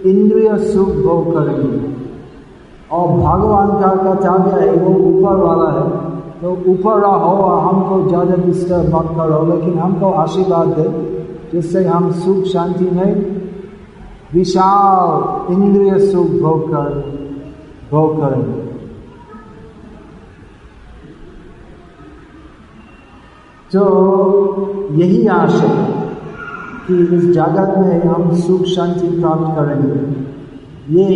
इंद्रिय 0.05 0.57
सुख 0.65 0.89
भोग 1.05 1.33
करेंगे। 1.33 1.91
और 2.91 3.07
भगवान 3.09 3.69
का 3.81 3.89
कर्तव्य 3.95 4.61
है, 4.61 4.71
वो 4.73 4.91
ऊपर 5.09 5.35
वाला 5.35 5.69
है। 5.71 5.85
तो 6.41 6.51
ऊपर 6.71 6.99
रहो 6.99 7.35
और 7.43 7.59
हमको 7.63 8.07
ज़्यादा 8.07 8.35
डिस्टर्ब 8.35 8.95
मत 8.95 9.07
करो, 9.17 9.39
लेकिन 9.45 9.77
हमको 9.79 10.11
आशीर्वाद 10.13 10.67
दे। 10.69 10.87
जिससे 11.53 11.85
हम 11.85 12.11
सुख 12.11 12.43
शांति 12.43 12.85
में 12.85 13.13
विशाल 14.33 15.53
इंद्रिय 15.53 16.11
सुख 16.11 16.27
भोग 16.41 16.69
कर 16.69 16.89
भोग 17.91 18.21
करेंगे 18.21 18.61
तो 23.71 23.83
यही 24.91 25.27
आशा 25.27 25.67
कि 26.87 26.97
इस 27.15 27.23
जगत 27.29 27.77
में 27.77 28.03
हम 28.03 28.35
सुख 28.35 28.63
शांति 28.65 29.07
प्राप्त 29.07 29.55
करेंगे। 29.55 29.99
ये 30.93 31.09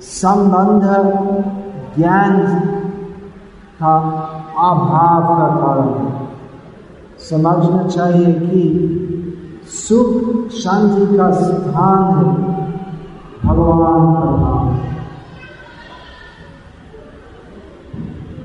संबंध 0.00 0.84
ज्ञान 1.96 2.38
का 3.82 3.94
अभाव 4.58 5.22
का 5.28 5.48
कारण 5.56 5.88
है। 5.98 6.27
समझना 7.20 7.82
चाहिए 7.86 8.32
कि 8.32 9.64
सुख 9.68 10.50
शांति 10.54 11.16
का 11.16 11.30
स्थान 11.32 12.04
है 12.14 12.66
भगवान 13.44 14.12
का 14.14 14.30
नाम 14.36 14.76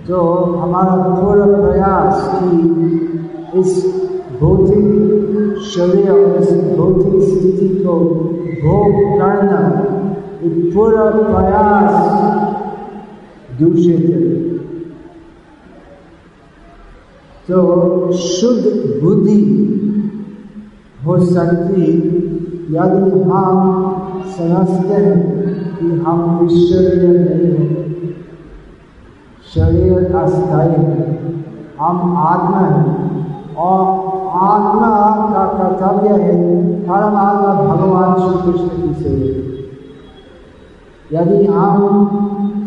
तो 0.07 0.21
हमारा 0.53 0.95
पूरा 1.15 1.45
प्रयास 1.57 2.29
कि 2.33 3.59
इस 3.59 3.85
भौतिक 4.41 5.61
शरीर 5.65 6.11
और 6.11 6.41
इस 6.41 6.51
भौतिक 6.77 7.21
स्थिति 7.29 7.67
को 7.85 7.99
भोग 8.63 9.19
करना 9.19 9.61
पूरा 10.73 11.09
प्रयास 11.11 11.93
दूषित 13.59 14.09
है 14.09 14.52
तो 17.49 18.11
शुद्ध 18.11 18.63
बुद्धि 19.03 19.39
हो 21.05 21.19
सकती 21.19 21.81
यदि 22.71 23.21
हम 23.21 23.93
समझते 24.25 24.93
हैं 24.93 25.43
कि 25.77 25.85
हम 25.85 26.49
ईश्वरीय 26.51 27.07
नहीं 27.07 27.51
हैं। 27.51 27.93
शरीर 29.55 30.15
अस्थायी 30.15 30.69
है। 30.69 31.33
हम 31.79 32.17
आत्मा 32.17 32.59
हैं। 32.59 33.03
और 33.55 33.81
आत्मा 34.29 34.89
का 35.33 35.45
कर्तव्य 35.45 36.23
है 36.23 36.63
परमात्मा 36.81 37.75
भगवान 37.75 38.15
श्री 38.19 38.51
कृष्ण 38.51 38.67
की 38.67 39.03
सेवा। 39.03 39.43
यदि 41.21 41.45
हम 41.45 42.09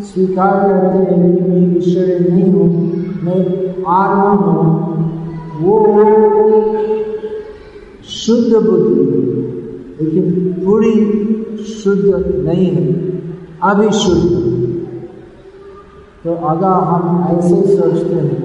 स्वीकार 0.01 0.53
करते 0.53 1.15
हैं 1.15 1.35
कि 1.35 1.41
मैं 1.41 1.77
ईश्वर 1.77 2.31
नहीं 2.31 2.51
हूँ 2.53 2.97
मैं 3.23 3.39
हूँ, 4.35 4.65
वो 5.61 5.75
शुद्ध 8.03 8.67
बुद्धि 8.67 9.03
लेकिन 10.01 10.53
पूरी 10.65 10.95
शुद्ध 11.63 12.43
नहीं 12.45 12.65
है 12.65 12.85
अभी 13.63 13.91
शुद्ध 13.91 14.47
तो 16.23 16.33
अगर 16.33 16.67
हम 16.67 17.37
ऐसे 17.37 17.77
सोचते 17.77 18.15
हैं, 18.15 18.43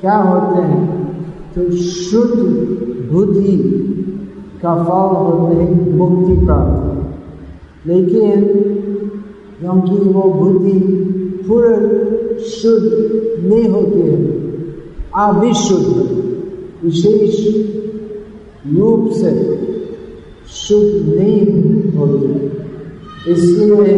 क्या 0.00 0.16
होते 0.16 0.62
हैं? 0.62 0.82
तो 1.54 1.70
शुद्ध 1.70 2.38
बुद्धि 3.12 3.56
का 4.62 4.74
फल 4.74 5.16
होते 5.16 5.62
हैं 5.62 5.96
मुक्ति 5.96 6.46
प्राप्त। 6.46 7.86
लेकिन 7.86 8.44
क्योंकि 9.60 9.96
वो 10.08 10.22
बुद्धि 10.22 10.78
पूरे 11.48 11.74
शुद्ध 12.44 12.90
नहीं 13.44 13.68
होते 13.68 14.00
हैं। 14.00 14.36
अभिशुद्ध 15.18 15.94
विशेष 16.84 17.36
रूप 18.74 19.10
से 19.12 19.32
शुद्ध 20.48 21.14
नहीं 21.14 21.92
होते 21.92 22.30
इसलिए 23.32 23.94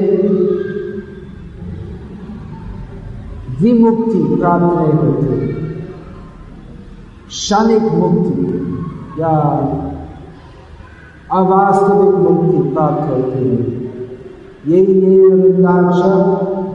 विमुक्ति 3.61 4.21
प्राप्त 4.37 4.69
नहीं 4.77 4.95
होती। 5.01 5.37
क्षणिक 7.29 7.83
मुक्ति 7.93 8.47
या 9.21 9.35
अवास्तविक 11.33 12.15
मुक्ति 12.21 12.59
प्राप्त 12.71 13.05
होती 13.11 13.45
है। 13.45 13.59
यही 14.69 14.95
ये 15.01 15.27
वृंदाक्ष 15.27 16.01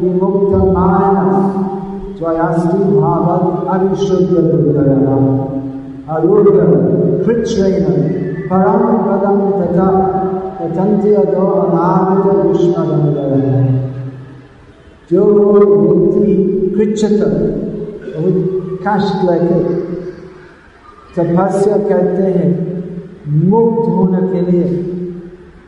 विमुक्त 0.02 0.56
मानस 0.56 1.48
स्वयास्ति 2.20 2.78
भावत 2.78 3.68
अविशुद्ध 3.68 4.34
पदम 8.50 9.40
तथा 9.60 9.88
तथंत्य 10.58 11.16
दो 11.18 11.48
अनामित 11.48 12.26
जो 15.12 15.24
व्यक्ति 15.54 16.34
कृच्छत 16.76 17.22
कष्ट 18.88 19.18
लेके 19.24 19.60
तपस्या 21.16 21.78
करते 21.78 22.24
हैं, 22.24 22.50
मुक्त 23.28 23.90
होने 23.90 24.22
के 24.28 24.52
लिए। 24.52 24.64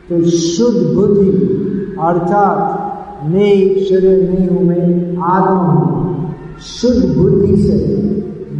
तो 0.08 0.30
शुद्ध 0.30 0.94
बुद्धि, 0.94 1.30
अर्थात 2.00 2.87
मैं 3.24 3.84
शरीर 3.84 4.30
नहीं 4.30 4.48
हूँ, 4.48 4.62
मैं 4.62 5.16
आत्मा 5.22 5.56
हूँ। 5.56 6.34
शुद्ध 6.60 7.18
बुद्धि 7.18 7.56
से 7.56 7.98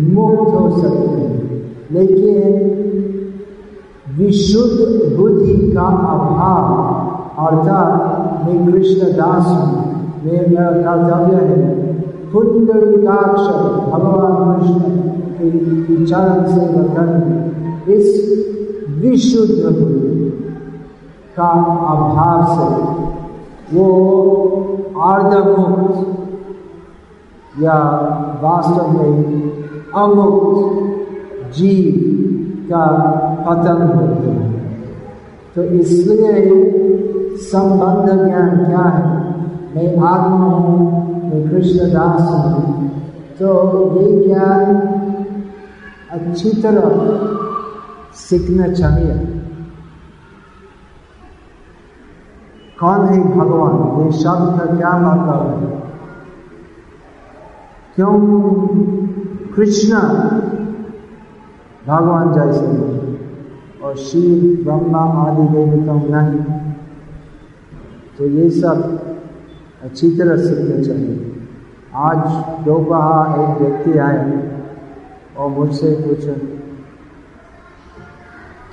मुक्त 0.01 0.55
हो 0.55 0.83
सकते 0.83 0.97
हैं। 0.99 1.61
लेकिन 1.93 2.79
विशुद्ध 4.19 5.17
बुद्धि 5.17 5.73
का 5.73 5.83
अभाव, 5.83 6.65
अर्थात 7.47 7.93
मैं 8.47 8.73
कृष्ण 8.73 9.07
दास 9.07 9.47
हूँ 9.47 9.89
मेरा 10.25 10.65
कर्तव्य 10.65 11.37
है। 11.37 11.79
पुंडरीकाक्ष 12.33 13.43
भगवान 13.93 14.59
कृष्ण 14.59 14.81
के 15.39 16.07
चरण 16.07 16.45
से 16.47 16.61
वचन 16.61 17.45
इस 17.89 18.29
विशुद्ध 19.03 19.65
बुद्धि 19.65 20.31
का 21.37 21.49
अभाव 21.95 22.45
से 22.55 23.18
वो 23.75 23.85
अर्धमुक्त 25.03 26.19
या 27.63 27.75
वास्तव 28.43 28.89
में 28.89 29.43
अमुक्त 29.95 30.89
जीव 31.55 32.09
का 32.73 32.87
पतन 33.49 33.83
होते 33.83 34.31
हैं। 34.31 34.49
तो 35.57 35.63
इसलिए 35.63 36.69
संबंध 37.37 38.27
ज्ञान 38.27 38.65
क्या 38.67 38.79
है? 38.79 39.19
मैं 39.77 39.99
आत्मा 39.99 40.37
हूँ, 40.37 40.93
मैं 41.31 41.51
कृष्ण 41.51 41.87
दास 41.87 42.21
हूँ। 42.21 42.91
तो 43.39 44.01
ये 44.01 44.25
ज्ञान 44.25 44.77
अच्छी 46.11 46.51
तरह 46.63 47.09
सीखना 48.15 48.69
चाहिए। 48.69 49.38
कौन 52.81 53.07
है 53.07 53.39
भगवान? 53.39 54.05
ये 54.05 54.13
शब्द 54.13 54.61
का 54.61 54.77
क्या 54.77 54.99
मतलब 54.99 55.47
है? 55.47 55.79
क्यों 57.97 58.21
कृष्ण 59.57 59.95
भगवान 61.87 62.33
जैसे 62.33 62.67
और 63.85 63.97
शिव, 63.97 64.65
ब्रह्मा 64.65 65.01
आदि 65.01 65.43
देवताओं 65.43 66.01
नहीं? 66.01 66.41
तो 68.19 68.27
ये 68.27 68.51
सब 68.51 69.01
अच्छी 69.83 70.11
तरह 70.17 70.37
सीखना 70.37 70.83
चाहिए। 70.83 71.47
आज 71.95 72.19
दोपहर 72.65 73.41
एक 73.41 73.61
व्यक्ति 73.61 73.99
आए 73.99 74.51
और 75.39 75.51
मुझसे 75.51 75.91
पूछा 75.93 76.33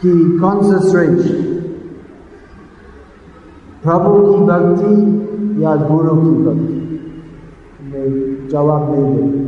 कि 0.01 0.38
कौन 0.41 0.64
सा 0.64 0.89
श्रेष्ठ? 0.89 1.55
प्रभु 3.86 4.12
की 4.26 4.40
भक्ति 4.44 5.64
या 5.64 5.76
गुरु 5.76 6.16
की 6.16 6.32
भक्ति? 6.44 6.78
मैं 7.86 8.48
जवाब 8.50 8.92
नहीं 8.92 9.10
दे 9.16 9.46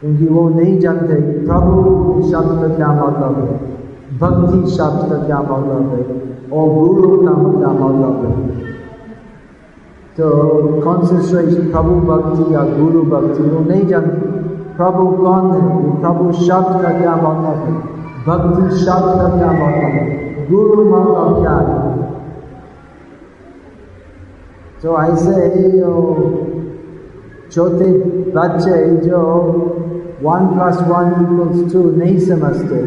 क्योंकि 0.00 0.26
वो 0.26 0.48
नहीं 0.48 0.78
जानते 0.78 1.14
प्रभु 1.46 2.22
शब्द 2.22 2.60
का 2.60 2.68
क्या 2.74 2.88
मतलब 2.92 3.38
है, 3.38 3.56
भक्ति 4.18 4.70
शब्द 4.70 5.08
का 5.10 5.18
क्या 5.26 5.38
मतलब 5.40 5.82
है, 5.92 6.02
और 6.52 6.68
गुरु 6.74 7.16
का 7.16 7.34
क्या 7.58 7.70
मतलब 7.72 8.14
है। 8.24 8.30
तो 10.16 10.28
कौन 10.82 11.06
से 11.06 11.20
श्रेष्ठ 11.22 11.60
प्रभु 11.72 11.94
भक्ति 12.06 12.54
या 12.54 12.62
गुरु 12.76 13.02
भक्ति, 13.04 13.42
वो 13.42 13.60
नहीं 13.60 13.86
जानते। 13.86 14.26
प्रभु 14.76 15.06
कौन 15.16 15.50
है? 15.50 15.64
प्रभु 16.00 16.32
शब्द 16.32 16.82
का 16.82 16.98
क्या 16.98 17.16
मतलब 17.16 17.58
है? 17.64 17.72
भक्ति 18.26 18.76
शब्द 18.76 19.10
का 19.18 19.28
क्या 19.36 19.50
मतलब 19.52 19.92
है? 19.96 20.46
गुरु 20.50 20.84
मतलब 20.84 21.40
क्या 21.40 21.56
है? 21.56 21.85
तो 24.86 24.96
ऐसे 25.02 25.46
ही 25.52 25.70
जो 25.70 25.92
छोटे 27.52 27.86
बच्चे 28.34 28.76
जो 28.98 29.22
one 30.22 30.46
plus 30.48 30.76
one 30.88 31.08
equals 31.22 31.72
two 31.72 31.80
नहीं 31.96 32.18
समझते 32.18 32.82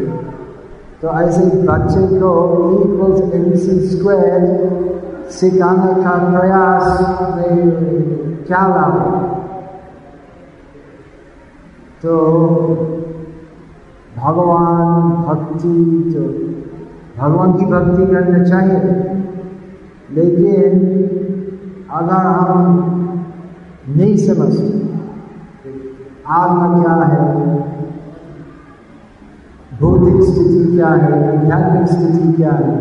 तो 1.02 1.08
ऐसे 1.20 1.42
बच्चे 1.66 2.06
को 2.14 2.30
इक्वल्स 2.78 3.34
एम 3.34 3.44
सी 3.56 3.76
स्क्वायर 3.88 4.46
सिखाने 5.30 5.92
का 6.02 6.16
प्रयास 6.30 6.86
क्या 8.46 8.62
लाभ 8.68 8.96
तो 12.02 12.16
भगवान 14.16 15.12
भक्ति 15.28 15.76
तो 16.14 16.22
भगवान 17.20 17.52
की 17.52 17.64
भक्ति 17.66 18.06
करना 18.06 18.44
चाहिए, 18.44 18.80
लेकिन 20.12 21.18
अगर 21.92 22.26
हम 22.26 22.56
नहीं 23.88 24.16
समझते 24.16 24.88
आत्मा 26.28 26.66
क्या 26.80 26.94
है? 27.04 27.24
भौतिक 29.80 30.22
स्थिति 30.22 30.72
क्या 30.72 30.88
है? 30.88 31.38
आध्यात्मिक 31.38 31.88
स्थिति 31.88 32.32
क्या 32.32 32.52
है? 32.52 32.74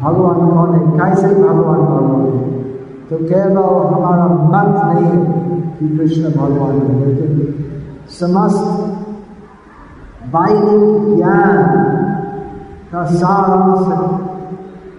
भगवान 0.00 0.50
कौन 0.50 0.74
है? 0.74 0.80
कैसे 0.98 1.34
भगवान 1.34 1.80
भगवान 1.80 2.26
है? 2.26 2.48
तो 3.10 3.16
केवल 3.16 3.56
हमारा 3.94 4.26
मत 4.52 4.68
नहीं 4.84 5.14
कि 5.72 5.96
कृष्ण 5.98 6.24
भगवान 6.30 6.76
है, 6.76 7.06
लेकिन 7.06 7.64
समस्त 8.10 8.66
वैदिक 10.34 11.16
ज्ञान 11.16 11.56
का 12.92 13.04
सारांश 13.04 13.86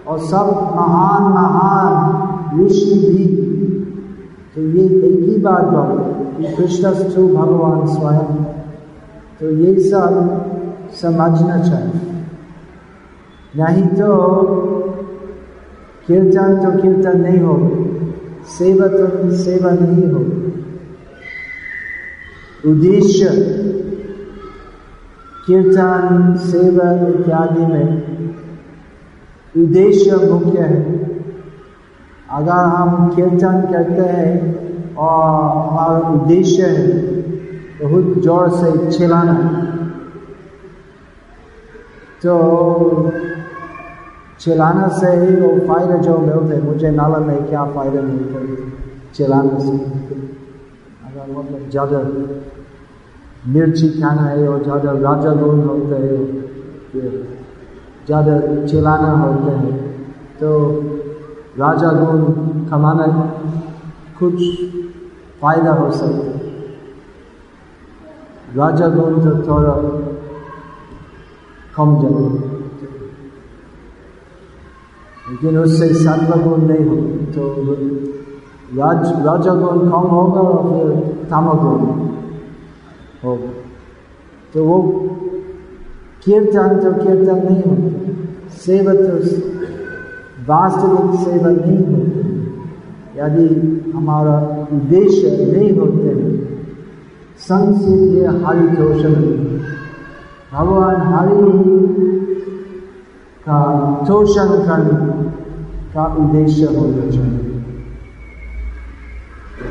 और 0.06 0.18
सब 0.18 0.46
महान 0.76 1.22
महान 1.32 2.30
ऋषि 2.58 2.94
भी 3.00 3.24
तो 4.54 4.60
ये 4.60 4.84
एक 5.08 5.28
ही 5.28 5.36
बात 5.38 5.64
बोलते 5.64 6.08
कि 6.36 6.54
कृष्णस्थु 6.56 7.26
भगवान 7.28 7.86
स्वयं। 7.86 8.44
तो 9.40 9.50
ये 9.56 9.70
सब 9.80 10.12
समझना 10.94 11.58
चाहिए। 11.58 12.00
नहीं 13.56 13.86
तो 13.96 14.10
कीर्तन 16.06 16.56
तो 16.56 16.70
कीर्तन 16.82 17.20
नहीं 17.20 17.40
हो 17.40 17.54
सेवा 18.48 18.86
तो 18.88 19.30
सेवा 19.36 19.70
नहीं 19.70 20.06
हो 20.12 20.20
उद्देश्य 22.70 23.30
कीर्तन, 25.46 26.36
सेवा 26.40 26.90
इत्यादि 27.08 27.66
में 27.66 27.88
उद्देश्य 29.54 30.16
मुख्य 30.26 30.58
है। 30.60 30.80
अगर 32.32 32.60
हम 32.74 33.10
कीर्तन 33.14 33.60
करते 33.72 34.02
हैं 34.10 34.94
और 34.96 35.24
हमारा 35.66 35.98
उद्देश्य 36.10 36.66
है 36.66 36.86
बहुत 37.80 38.22
ज़ोर 38.24 38.48
से 38.50 38.70
चिल्लाना 38.90 39.34
तो 42.22 42.32
चिल्लाने 44.40 44.88
से 45.00 45.10
ही 45.16 45.34
वो 45.40 45.48
फ़ायदे 45.66 45.98
जो 46.04 46.16
मिलते 46.18 46.60
मुझे 46.62 46.90
नाला 46.90 47.18
में 47.26 47.48
क्या 47.48 47.64
फ़ायदे 47.74 48.00
मिलते 48.00 48.56
चिल्लाने 49.14 49.58
से। 49.60 49.76
अगर 51.08 51.30
मतलब 51.32 51.68
ज़्यादा 51.70 51.98
मिर्ची 53.52 53.88
खाना 54.00 54.22
है 54.22 54.48
और 54.48 54.62
ज़्यादा 54.64 54.92
राजा 55.00 55.32
लोग 55.40 55.64
होते 55.66 55.96
हैं 55.96 56.18
ज़्यादा 58.06 58.34
चिल्लाना 58.66 59.12
होते 59.22 59.56
हैं 59.56 59.74
तो 60.40 60.48
राजा 61.58 61.88
गुण 61.92 62.20
कमाना 62.68 63.06
कुछ 64.18 64.38
फ़ायदा 65.40 65.72
हो 65.72 65.90
सकता 65.92 66.30
राजा 68.56 68.88
गुण 68.94 69.18
तो 69.24 69.32
थोड़ा 69.46 69.74
कम 71.76 71.88
ज़रूर 72.00 72.32
लेकिन 75.30 75.58
उससे 75.58 75.92
सत्व 75.94 76.32
गुण 76.42 76.62
नहीं 76.68 76.84
हो 76.86 76.96
तो 77.34 77.42
राज, 78.78 79.02
राजा 79.26 79.54
गुण 79.54 79.78
कम 79.90 80.06
होगा 80.14 80.40
और 80.40 80.60
फिर 80.68 80.88
तामगुण 81.30 81.80
होगा। 83.24 83.50
तो 84.54 84.64
वो 84.64 84.76
कीर्तन 86.24 86.78
तो 86.80 86.92
कीर्तन 86.94 87.38
नहीं 87.46 87.62
होता 87.62 88.48
सेवा 88.58 88.94
तो 88.94 89.12
वास्तविक 90.48 91.20
सेवा 91.20 91.50
नहीं 91.50 91.84
होती 91.86 92.22
यदि 93.18 93.46
हमारा 93.96 94.36
उद्देश्य 94.72 95.30
नहीं 95.52 95.78
होते 95.78 96.12
संसिद्ध 97.38 98.44
हरि 98.44 98.66
तोषण 98.76 99.14
भगवान 100.52 100.96
हरि 100.96 101.36
का 103.46 103.60
तोषण 104.08 104.48
करने 104.66 105.24
का 105.94 106.04
उद्देश्य 106.04 106.64
होना 106.64 107.10
चाहिए। 107.10 107.48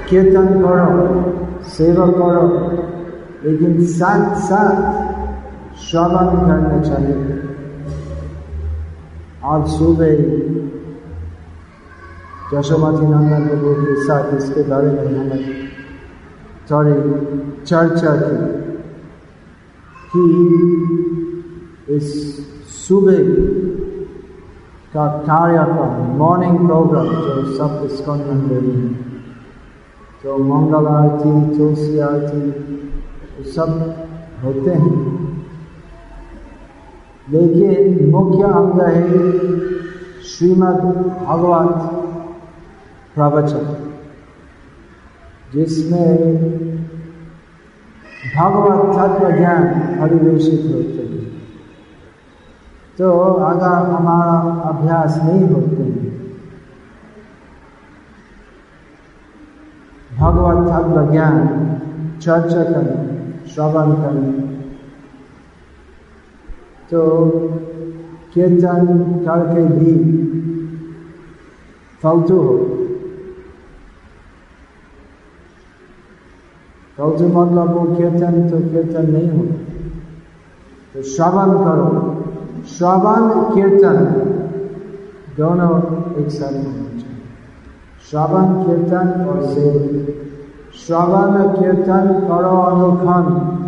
कीर्तन 0.10 0.48
करो, 0.48 1.64
सेवा 1.64 2.06
करो, 2.06 2.48
लेकिन 3.46 3.86
साथ 3.86 4.36
साथ 4.36 4.76
श्रवण 5.78 6.28
करना 6.48 6.82
चाहिए। 6.82 7.16
आज 9.42 9.68
सुबह 9.68 10.12
यशोमती 12.54 13.06
नंदन 13.06 13.48
प्रभु 13.48 13.72
के 13.76 13.94
साथ 14.04 14.34
इसके 14.34 14.64
बारे 14.64 14.92
में 14.92 15.18
हमें 15.18 15.70
थोड़ी 16.72 16.94
चर्चा 17.66 18.12
की 18.22 18.36
कि 20.12 20.24
इस 21.96 22.12
सुबह 22.88 23.18
का 24.94 25.08
कार्यक्रम 25.08 26.14
मॉर्निंग 26.18 26.58
प्रोग्राम 26.68 27.10
जो 27.10 27.58
सब 27.58 27.90
इसको 27.92 28.16
में 28.16 28.94
जो 30.24 30.38
मंगल 30.38 30.86
आरती 30.88 31.58
तुलसी 31.58 32.00
आरती 32.00 33.52
सब 33.52 33.72
होते 34.44 34.72
हैं। 34.72 35.31
लेकिन 37.32 38.10
मुख्य 38.12 38.44
अंग 38.44 38.82
है 38.82 39.02
श्रीमद 40.22 40.82
भगवत 41.22 41.76
प्रवचन, 43.16 43.66
जिसमें 45.54 46.10
भगवत 48.36 48.82
तत्व 48.96 49.32
ज्ञान 49.32 49.64
परिवेशित 50.00 50.62
होते 50.66 51.02
हैं। 51.04 51.26
तो 52.98 53.12
अगर 53.46 53.74
हमारा 53.90 54.38
अभ्यास 54.70 55.20
नहीं 55.24 55.50
होते 55.50 55.84
हैं, 55.84 56.10
भगवत 60.20 60.60
तत्व 60.70 61.12
ज्ञान 61.12 61.36
चर्चा 62.22 62.64
करें, 62.64 63.00
श्रवण 63.46 63.94
करें 63.94 64.61
तो 66.92 67.02
कीर्तन 68.34 68.86
करके 69.26 69.64
भी 69.68 69.94
फालतू 72.04 72.40
हो। 72.40 72.58
फालतू 76.98 77.28
मतलब 77.28 77.74
वो 77.76 77.84
कीर्तन 77.96 78.50
तो 78.50 78.60
कीर्तन 78.72 79.12
नहीं 79.12 79.30
हो। 79.32 79.46
तो 80.94 81.02
श्रवण 81.12 81.54
करो। 81.66 81.90
श्रवण 82.70 83.30
कीर्तन 83.54 83.98
दोनों 85.38 85.74
एक 86.22 86.30
साथ 86.32 86.54
होना 86.54 86.90
चाहिए 87.00 87.22
श्रवण 88.10 88.48
कीर्तन 88.64 89.26
और 89.26 89.42
सेव 89.46 89.78
श्रवण 90.78 91.34
कीर्तन 91.54 92.08
करो 92.28 92.58
अनुखंड 92.64 93.61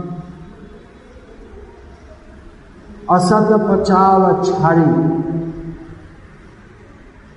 असत 3.11 3.51
पचाव 3.69 4.43
छाड़ी 4.43 4.91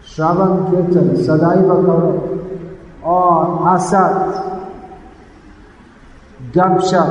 श्रवण 0.09 0.55
कीर्तन 0.64 1.14
सदैव 1.23 1.71
करो 1.87 2.11
और 3.12 3.67
असत 3.75 4.14
गपशप 6.57 7.11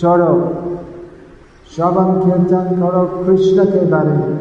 छोड़ो 0.00 0.34
श्रवण 1.74 2.12
कीर्तन 2.20 2.80
करो 2.80 3.04
कृष्ण 3.24 3.64
के 3.64 3.84
बारे 3.86 4.10
में। 4.10 4.36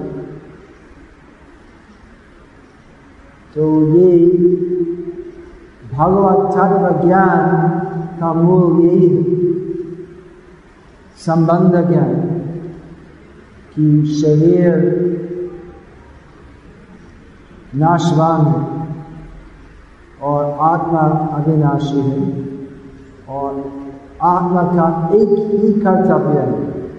तो 3.55 3.66
ये 3.95 4.12
भगवत 5.93 6.55
तत्व 6.55 7.08
ज्ञान 7.08 7.70
का 8.20 8.34
मूल 8.34 8.86
यही 8.86 9.10
संबंध 11.26 11.76
ज्ञान। 11.88 12.26
कि 13.80 14.05
शरीर 14.05 14.75
नाशवान 17.75 18.45
है 18.45 18.95
और 20.21 20.57
आत्मा 20.61 21.01
अविनाशी 21.36 21.99
है 21.99 22.47
और 23.30 23.59
आत्मा 24.21 24.63
का 24.63 25.09
एक 25.15 25.30
ही 25.51 25.73
कर्तव्य 25.82 26.39
है। 26.39 26.91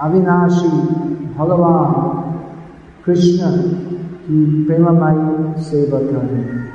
अविनाशी 0.00 0.68
भगवान 1.34 2.20
कृष्ण 3.04 3.50
की 4.22 4.64
प्रेममयी 4.64 5.62
सेवा 5.62 5.98
करें 5.98 6.70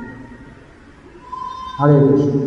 हरे 1.78 2.00
कृष्ण। 2.08 2.38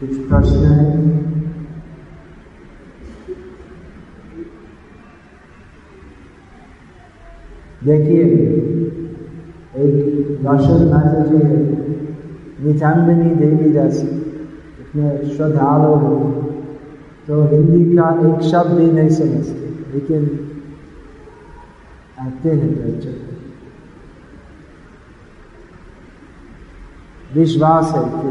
कुछ 0.00 0.28
प्रश्न 0.28 0.64
है? 0.64 1.31
देखिए, 7.84 8.24
एक 9.76 9.94
दर्शन 10.42 10.84
माता 10.90 11.20
जी 11.24 11.38
है 11.38 11.58
निचांबिनी 12.64 13.30
देवी 13.36 13.70
जैसी 13.72 14.06
इतने 14.06 15.06
श्रद्धालु 15.28 15.94
हैं। 16.04 16.30
तो 17.26 17.42
हिंदी 17.48 17.80
का 17.96 18.06
एक 18.28 18.42
शब्द 18.42 18.72
भी 18.72 18.86
नहीं 18.92 19.08
समझते, 19.10 19.66
लेकिन 19.92 20.22
आते 22.20 22.50
हैं 22.50 22.72
कल्चर 22.76 23.16
विश्वास 27.34 27.92
है 27.94 28.04
कि 28.14 28.30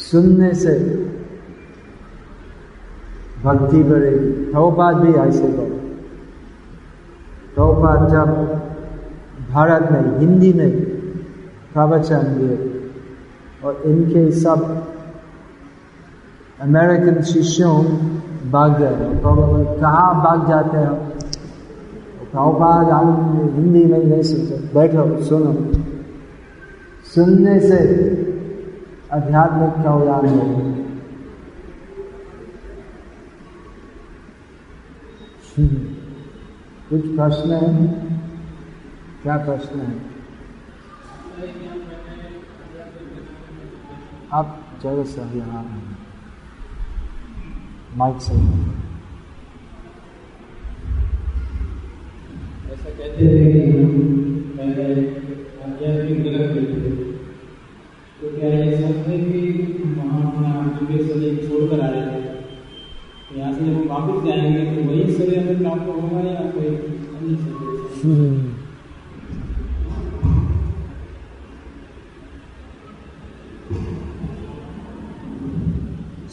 सुनने 0.00 0.52
से 0.56 0.74
भक्ति 3.44 3.82
बढ़ेगी। 3.82 4.30
प्रभुपाद 4.44 4.96
भी 4.96 5.12
ऐसे 5.20 5.48
बोले 5.48 5.77
प्रभुपाद 7.58 8.10
जब 8.10 8.26
भारत 9.52 9.88
में, 9.92 10.18
हिंदी 10.18 10.52
में 10.52 10.80
प्रवचन 11.74 12.18
दिए। 12.18 12.80
और 13.64 13.82
इनके 13.86 14.32
सब 14.32 14.84
अमेरिकन 16.60 17.22
शिष्यों 17.22 17.84
भाग 18.50 18.78
गए। 18.78 19.20
कहाँ 19.80 20.14
भाग 20.14 20.48
जाते 20.48 20.76
हैं? 20.76 20.94
प्रभुपाद 22.32 22.88
हम 22.88 23.38
हिंदी 23.54 23.84
में 23.84 24.04
नहीं 24.04 24.22
सुनते। 24.22 24.74
बैठो, 24.74 25.22
सुनो। 25.22 25.78
सुनने 27.14 27.60
से 27.60 27.76
आध्यात्मिक 29.12 29.70
कल्याण 29.70 30.28
होगा। 30.28 30.77
कुछ 36.90 37.06
प्रश्न 37.16 37.52
है? 37.52 37.86
क्या 39.22 39.36
प्रश्न 39.46 39.80
है? 39.80 39.96
आप 44.32 44.54
जगह 44.82 45.04
से 45.10 45.22
यहाँ 45.38 45.64
माइक 47.96 48.20
से 48.20 48.34
ऐसा 52.72 52.90
कहते 52.90 53.26
हैं 53.26 53.52
कि 53.52 53.72
मैंने 54.56 55.02
तो 58.20 58.28
क्या 58.36 58.48
ये 58.50 58.76
सच 58.78 59.06
है 59.08 59.18
कि 59.20 59.42
वहाँ 59.96 60.22
अपना 60.22 60.52
जुगेश्वर 60.78 61.48
छोड़कर 61.48 61.80
आए 61.80 62.00
थे 62.06 62.27
यहाँ 63.36 63.52
से 63.52 63.64
जब 63.64 63.90
वापस 63.90 64.24
जाएँगे 64.26 64.60
तो 64.66 64.88
वही 64.88 65.12
सूर्य 65.12 65.40
में 65.40 65.58
प्राप्त 65.58 65.88
होगा 65.88 66.20
या 66.28 66.50
कोई 66.50 66.66
अन्य 66.66 67.36
सूर्य 67.94 68.56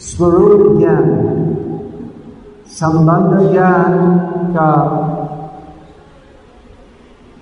स्वरूप 0.06 0.78
ज्ञान, 0.78 1.08
संबंध 2.68 3.50
ज्ञान 3.52 3.92
का 4.52 4.70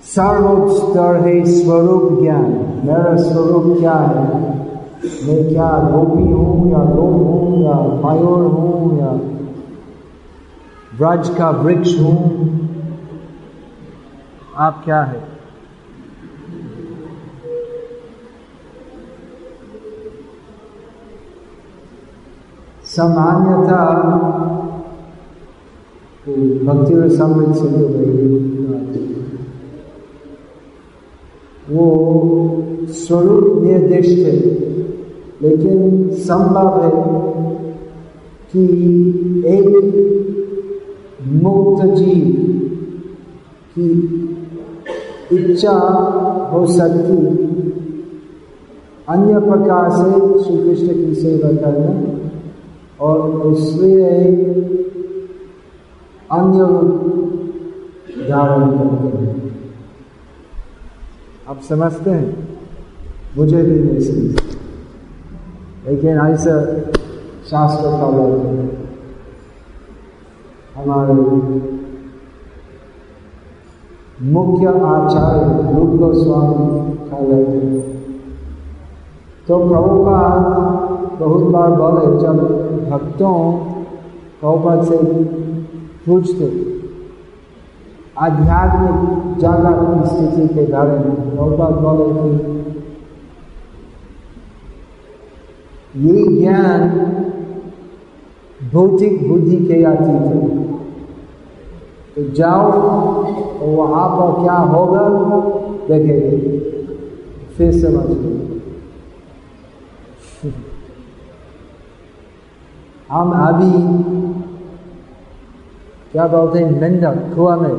सर्वोच्च 0.04 0.72
स्तर 0.72 1.20
है 1.26 1.34
स्वरूप 1.44 2.22
ज्ञान। 2.22 2.44
मेरा 2.84 3.14
स्वरूप 3.22 3.78
क्या 3.78 3.92
है? 3.92 4.42
मैं 5.24 5.48
क्या 5.48 5.70
गोपी 5.92 6.30
हूँ 6.32 6.72
या 6.72 6.82
लोग 6.94 7.12
हूँ 7.22 7.62
या 7.64 7.76
मयूर 8.04 8.44
हूँ 8.52 8.98
या 9.00 9.12
ब्रज 10.98 11.28
का 11.28 11.50
वृक्ष 11.50 11.98
हूँ। 12.00 12.18
आप 14.56 14.82
क्या 14.84 15.00
है? 15.02 15.22
सामान्यता 22.86 23.78
भक्ति 26.64 26.94
और 26.94 27.08
समृद्ध 27.10 27.54
सिंधु 27.54 27.84
वो 31.70 31.84
स्वरूप 32.94 33.62
निर्दिष्ट 33.62 34.18
है, 34.18 34.36
लेकिन 35.42 36.08
संभव 36.20 36.68
है 36.82 36.90
कि 38.50 38.62
एक 39.48 39.66
मुक्त 41.26 41.84
जीव 41.84 42.50
की 43.78 43.90
इच्छा 45.32 45.70
हो 46.52 46.66
सकती। 46.66 47.44
अन्य 49.08 49.40
प्रकार 49.40 49.90
से 49.90 50.44
श्री 50.44 50.56
कृष्ण 50.56 50.94
की 50.94 51.14
सेवा 51.14 51.48
करना 51.48 52.30
और 53.00 53.20
उसमें 53.30 54.36
अन्य 56.32 56.58
रूप 56.58 57.24
धारण 58.28 58.70
करते 58.70 59.18
हैं। 59.18 59.60
आप 61.48 61.60
समझते 61.68 62.10
हैं? 62.10 62.48
मुझे 63.38 63.62
भी 63.62 63.80
नहीं 63.80 64.00
समझते। 64.00 64.54
लेकिन 65.90 66.10
ऐसा 66.10 66.80
शास्त्र 67.50 67.88
का 67.88 68.06
है। 68.48 68.83
हमारे 70.76 71.14
मुख्य 74.32 74.66
आचार्य 74.86 75.74
रूप 75.74 75.90
गोस्वामी 76.00 76.94
का 77.08 77.16
है 77.16 77.80
तो 79.48 79.58
प्रभुपाद 79.68 80.40
बहुत 81.20 81.42
बार 81.52 81.70
बोले, 81.70 82.06
जब 82.20 82.36
भक्तों 82.90 83.36
प्रभुपाद 84.40 84.82
से 84.84 84.96
पूछते, 86.06 86.48
आध्यात्मिक 88.18 89.38
जगत 89.38 89.78
की 89.84 90.08
स्थिति 90.08 90.54
के 90.54 90.66
बारे 90.72 90.98
में 90.98 91.14
प्रभुपाद 91.30 91.74
बोले 91.84 92.06
कि, 92.14 92.30
ये 96.08 96.40
ज्ञान 96.40 96.88
भौतिक 98.72 99.28
बुद्धि 99.28 99.56
के 99.66 99.82
अतीत 99.84 100.22
है 100.34 100.63
तो 102.16 102.22
जाओ 102.22 102.72
तो 102.72 103.66
वहाँ 103.66 104.08
पर 104.08 104.42
क्या 104.42 104.52
होगा? 104.52 105.00
देखेंगे 105.88 106.58
फिर 107.56 107.72
समझ 107.72 108.06
हम 113.10 113.30
अभी 113.30 113.72
क्या 116.12 116.26
बोलते 116.26 116.58
हैं? 116.58 116.80
मेंढक, 116.80 117.34
कुआ 117.36 117.56
में। 117.56 117.74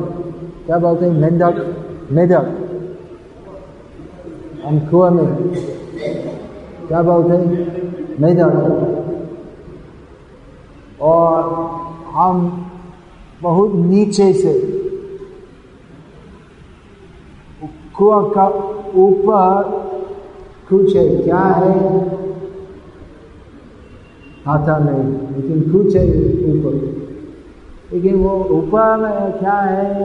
क्या 0.66 0.78
बोलते 0.78 1.04
हैं? 1.04 1.12
मेंढक, 1.12 1.76
मेढक। 2.12 2.46
हम 4.66 4.78
कुआ 4.78 5.10
में। 5.10 5.54
क्या 6.88 7.02
बोलते 7.02 7.36
हैं? 7.36 7.46
मेढक। 8.20 8.92
और 11.00 11.42
हम 12.12 12.65
बहुत 13.42 13.72
नीचे 13.74 14.32
से। 14.32 14.52
कुआ 17.96 18.22
का 18.28 18.46
ऊपर 18.96 19.62
कुछ 20.68 20.96
है, 20.96 21.16
क्या 21.16 21.38
है? 21.38 21.74
आता 24.48 24.78
नहीं, 24.78 25.12
लेकिन 25.36 25.60
कुछ 25.72 25.96
है 25.96 26.06
ऊपर। 26.50 26.74
लेकिन 27.92 28.14
वो 28.14 28.32
ऊपर 28.52 28.96
क्या 29.38 29.52
है 29.52 30.04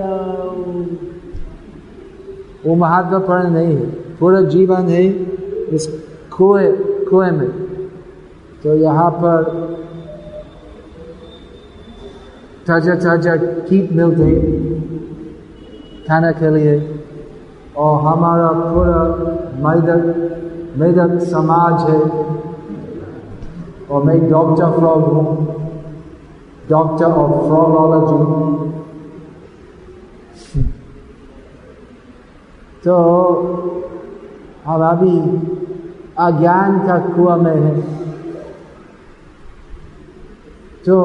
वो 2.66 2.76
महत्वपूर्ण 2.76 3.50
नहीं 3.50 3.76
है, 3.76 3.86
पूरा 4.20 4.42
जीवन 4.48 4.90
है 4.90 5.04
इस 5.76 5.88
कुएँ 6.38 6.72
कुएँ 7.06 7.32
में। 7.32 7.50
तो 8.64 8.76
यहाँ 8.76 9.10
पर 9.12 9.36
ताज़ा 12.68 12.96
ताज़ा 12.96 13.36
कीट 13.68 13.92
मिलते 13.94 14.30
खाना 16.08 16.32
के 16.40 16.50
लिए 16.56 16.76
और 17.78 18.02
हमारा 18.06 18.50
पूरा 18.62 19.00
मैदक 19.64 20.04
मैदक 20.78 21.18
समाज 21.26 21.90
है 21.90 22.00
और 23.90 24.04
मैं 24.04 24.20
डॉक्टर 24.30 24.72
फ्रॉग 24.72 25.04
हूँ 25.06 25.26
डॉक्टर 26.70 27.06
ऑफ़ 27.06 27.32
फ्रॉगोलॉजी 27.48 28.20
तो 32.84 32.96
हम 34.66 34.82
अभी 34.84 35.18
अज्ञान 36.20 36.80
का 36.88 36.98
कुआ 37.08 37.36
में 37.38 37.56
है 37.56 37.82
तो 40.86 40.98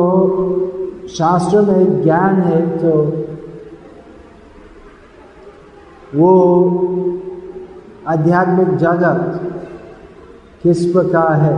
शास्त्र 1.09 1.61
में 1.61 2.03
ज्ञान 2.03 2.35
है 2.35 2.79
तो 2.79 2.93
वो 6.15 6.33
आध्यात्मिक 8.09 8.77
जगत 8.77 9.41
किस 10.63 10.85
प्रकार 10.93 11.33
है? 11.33 11.57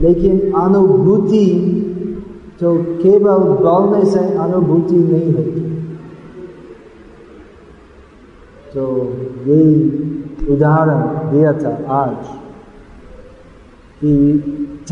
लेकिन 0.00 0.52
अनुभूति 0.52 1.46
तो 2.60 2.74
केवल 2.76 3.38
बोलने 3.62 4.04
से 4.10 4.18
अनुभूति 4.18 4.96
नहीं 4.96 5.34
होती। 5.34 5.60
तो 8.74 8.86
ये 9.46 9.60
उदाहरण 10.54 11.30
दिया 11.30 11.52
था 11.52 11.76
आज 11.94 12.26
कि 14.00 14.10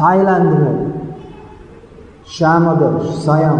थाईलैंड 0.00 0.50
में 0.58 1.05
श्यामदर्श 2.28 3.24
स्वयं 3.24 3.58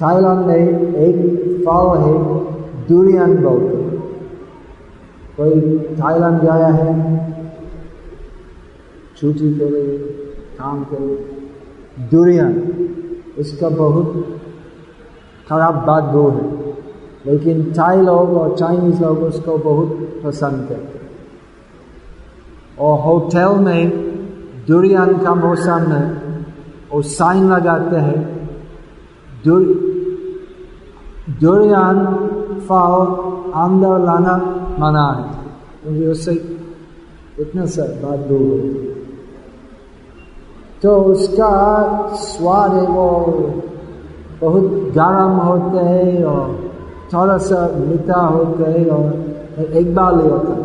थाईलैंड 0.00 0.46
में 0.46 0.94
एक 0.96 1.16
फल 1.64 1.88
है 2.02 2.14
दुरियन 2.88 3.36
बोलते 3.42 3.78
कोई 5.36 5.78
थाईलैंड 5.98 6.40
गया 6.40 6.66
है, 6.68 6.92
छुट्टी 9.16 9.52
के 9.58 9.68
लिए, 9.70 9.98
काम 10.58 10.82
के 10.84 10.98
लिए 10.98 12.08
दुरियन 12.10 12.52
उसका 13.38 13.68
बहुत 13.68 14.08
खराब 15.48 15.84
बात 15.86 16.04
वो 16.14 16.28
है, 16.30 16.46
लेकिन 17.26 17.72
थाई 17.78 18.00
लोग 18.02 18.34
और 18.36 18.56
चाइनीज़ 18.58 19.02
लोग 19.02 19.18
उसको 19.24 19.58
बहुत 19.58 20.22
पसंद 20.24 20.68
करते 20.68 20.98
और 22.78 22.98
होटल 23.00 23.60
में 23.60 23.82
दुरियन 24.68 25.16
का 25.18 25.34
मौसम 25.34 25.90
में 25.90 26.19
वो 26.92 27.02
साइन 27.02 27.52
लगाते 27.52 27.96
हैं। 27.96 28.20
दुर, 29.44 29.62
दुरियन 31.40 31.98
फल 32.60 32.94
अंदर 33.56 34.04
लाना 34.04 34.34
मना 34.78 35.06
है। 35.10 35.24
क्योंकि 35.82 36.06
उससे 36.06 36.32
इतना 37.40 37.64
सा 37.66 37.82
बात 38.02 38.20
दूर 38.28 38.40
होती 38.40 38.88
तो 40.82 40.90
उसका 41.04 41.52
स्वाद 42.16 42.74
है 42.74 42.86
वो 42.86 43.06
बहुत 44.40 44.64
गर्म 44.96 45.32
होते 45.46 45.84
हैं 45.84 46.24
और 46.24 46.46
थोड़ा 47.12 47.36
सा 47.38 47.58
मीठा 47.78 48.20
होते 48.26 48.64
हैं 48.64 48.86
और 48.88 49.64
एक 49.74 49.94
बार 49.94 50.16
ले 50.16 50.28
होता 50.28 50.52
है। 50.52 50.62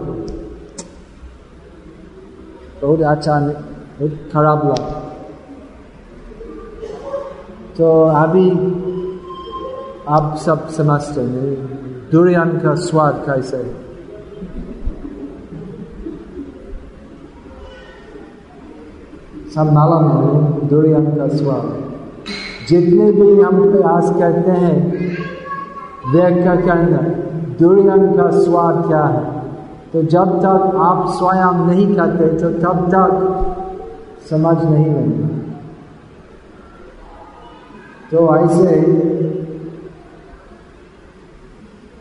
बहुत 2.81 3.01
अच्छा 3.01 3.39
बहुत 3.39 4.13
खराब 4.33 4.63
लगा 4.65 4.94
तो 7.77 7.87
अभी 8.15 8.49
आप 10.09 10.35
सब 10.35 10.67
समझते 10.67 11.21
हैं, 11.21 11.55
दुरियन 12.11 12.49
का 12.59 12.73
स्वाद 12.75 13.23
कैसे 13.25 13.57
है? 13.57 13.73
सब 19.55 19.71
मालूम 19.73 20.07
है 20.11 20.67
दुरियन 20.67 21.05
का 21.17 21.27
स्वाद। 21.27 21.83
जितने 22.69 23.11
भी 23.11 23.41
हम 23.41 23.71
प्रयास 23.71 24.09
करते 24.19 24.51
हैं 24.51 24.77
व्याख्या 26.11 26.55
करना 26.55 27.01
दुरियन 27.59 28.11
का 28.13 28.29
स्वाद 28.39 28.83
क्या 28.87 29.03
है? 29.03 29.23
तो 29.93 30.01
जब 30.03 30.39
तक 30.39 30.75
आप 30.81 31.07
स्वयं 31.09 31.65
नहीं 31.67 31.95
करते 31.95 32.27
तो 32.37 32.49
तब 32.59 32.87
तक 32.89 33.11
समझ 34.29 34.57
नहीं 34.63 34.85
लगता। 34.85 35.44
तो 38.11 38.35
ऐसे 38.37 38.75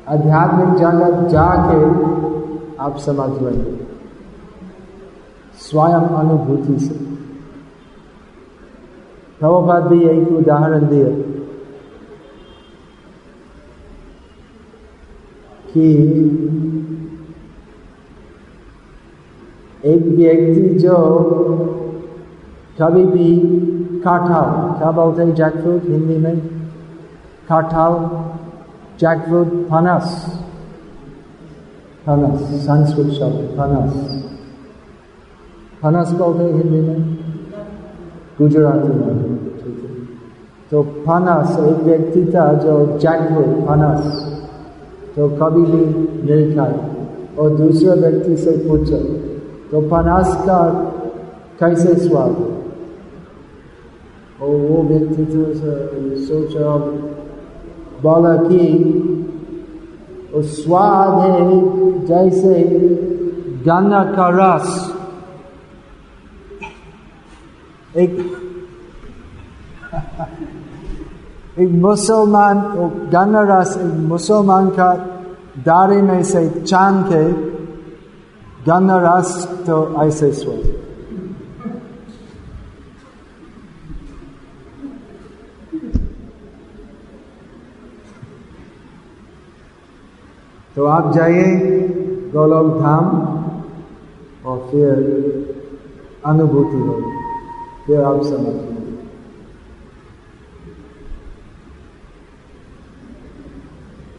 आध्यात्मिक 0.09 0.75
जगत 0.79 1.29
जाके 1.31 1.79
आप 2.85 2.97
समझ 2.99 3.31
लेंगे 3.43 3.77
स्वयं 5.61 6.07
अनुभूति 6.21 6.79
से। 6.79 6.95
प्रभुपाद 9.41 9.87
भी 9.87 10.01
एक 10.09 10.29
उदाहरण 10.33 10.87
दिया 10.89 11.09
कि 15.71 15.87
एक 19.85 20.05
व्यक्ति 20.17 20.69
जो 20.79 20.97
कभी 22.81 23.05
भी 23.07 23.31
काठाल 24.05 24.49
क्या 24.79 24.91
बोलते 24.93 25.23
हैं 25.23 25.35
जैकफ्रूट 25.35 25.85
हिंदी 25.89 26.17
में 26.19 26.39
काठाल 27.49 27.95
जैकफ्रूट 29.01 29.53
फनस 29.69 30.11
फनस 32.07 32.43
संस्कृत 32.65 33.13
शब्द 33.15 33.55
फनस 33.57 33.95
फनस 35.83 36.13
बोलते 36.15 36.45
हैं 36.45 36.53
हिंदी 36.55 36.81
में 36.81 37.17
गुजराती 38.39 38.89
में 38.91 39.37
तो 40.71 40.83
फनस 41.03 41.59
एक 41.61 41.83
व्यक्ति 41.85 42.25
था 42.33 42.53
जो 42.61 42.79
जैकफ्रूट 42.99 43.67
फनस 43.67 44.33
तो 45.17 45.29
कभी 45.41 45.65
भी 45.67 45.85
नहीं 46.25 46.55
खाए 46.55 46.81
और 47.39 47.57
दूसरे 47.57 48.01
व्यक्ति 48.01 48.37
से 48.39 48.57
पूछा 48.69 48.99
तो 49.71 49.89
फनास 49.91 50.35
का 50.47 50.59
कैसे 51.61 51.95
स्वाद 51.99 52.37
है 52.41 52.54
और 54.45 54.57
वो 54.63 54.83
व्यक्ति 54.83 55.25
तो 55.25 55.43
सोचा, 56.23 56.71
बोला 58.03 58.35
कि 58.43 58.63
स्वाद 60.55 61.13
है, 61.21 61.41
जैसे 62.07 62.55
गन्ना 63.67 64.03
का 64.13 64.29
रस। 64.35 64.69
एक 67.97 68.13
एक 71.59 71.71
मुसलमान 71.83 72.57
गन्ना 73.13 73.43
रस 73.51 73.77
एक 73.77 73.93
मुसलमान 74.09 74.69
का 74.71 74.93
दाढ़ी 75.67 76.01
में 76.03 76.23
से 76.25 76.49
चाँद 76.51 77.05
के 77.09 77.25
गन्ना 78.67 78.97
रस 79.05 79.31
तो 79.67 79.77
ऐसे 80.03 80.29
स्वाद। 80.33 80.63
तो 90.77 90.85
आप 90.87 91.13
जाइए 91.15 91.81
गोलोक 92.33 92.79
धाम 92.79 93.11
और 94.47 94.59
फिर 94.71 95.03
अनुभूति 96.27 96.77
होगी 96.79 97.13
फिर 97.87 98.01
आप 98.05 98.23
समझ 98.23 98.55
लेंगे 98.55 98.97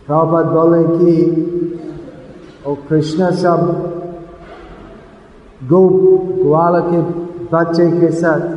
प्रभुपद 0.07 0.45
बोले 0.53 0.83
कि 0.87 1.13
और 2.67 2.75
कृष्ण 2.89 3.31
सब 3.35 3.61
गो 5.69 5.81
ग्वाल 6.43 6.81
के 6.81 7.01
बच्चे 7.51 7.89
के 7.91 8.11
साथ 8.11 8.47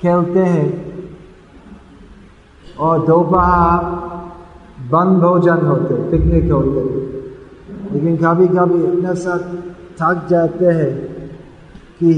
खेलते 0.00 0.44
हैं 0.46 0.66
और 2.80 3.06
दोपहर 3.06 3.84
बन 4.90 5.18
भोजन 5.20 5.66
होते 5.66 6.02
पिकनिक 6.10 6.50
होते 6.52 7.11
लेकिन 7.92 8.16
कभी 8.16 8.46
कभी 8.48 8.84
इतना 8.84 9.14
सा 9.14 9.36
थक 10.00 10.26
जाते 10.28 10.66
हैं 10.66 10.92
कि 12.00 12.10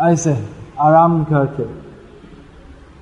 ऐसे 0.00 0.36
आराम 0.80 1.24
करके 1.24 1.64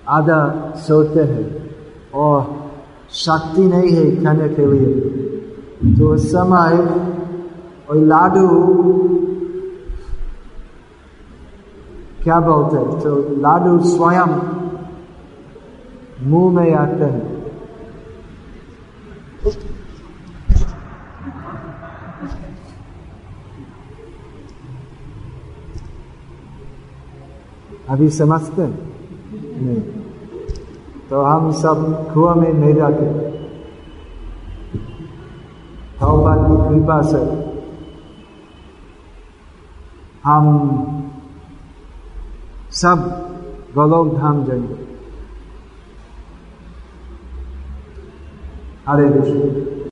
आधा 0.09 0.73
सोते 0.77 1.21
हैं 1.21 1.75
और 2.15 2.71
शक्ति 3.11 3.63
नहीं 3.63 3.91
है 3.91 4.25
खाने 4.25 4.49
के 4.49 4.67
लिए। 4.67 5.95
तो 5.95 6.15
उस 6.15 6.29
समय 6.29 6.77
और 7.91 7.97
लाडू 7.97 8.49
क्या 12.23 12.41
बोलते 12.41 12.77
हैं? 12.77 13.01
तो 13.01 13.17
लाडू 13.41 13.79
स्वयं 13.79 14.33
मुँह 16.31 16.55
में 16.55 16.75
आते 16.75 17.05
हैं। 17.05 17.38
अभी 27.91 28.09
समझते 28.11 28.67
नहीं। 28.67 29.81
तो 31.11 31.23
हम 31.23 31.53
सब 31.53 32.13
कुआ 32.15 32.35
में 32.35 32.53
नहीं 32.53 32.75
जाते 32.75 33.07
की 36.03 36.57
कृपा 36.69 37.01
से 37.03 37.21
हम 40.25 40.45
सब 42.73 42.99
गोलोक 43.75 44.15
धाम 44.15 44.45
जाएँगे। 44.45 44.77
हरे 48.89 49.09
कृष्ण 49.11 49.88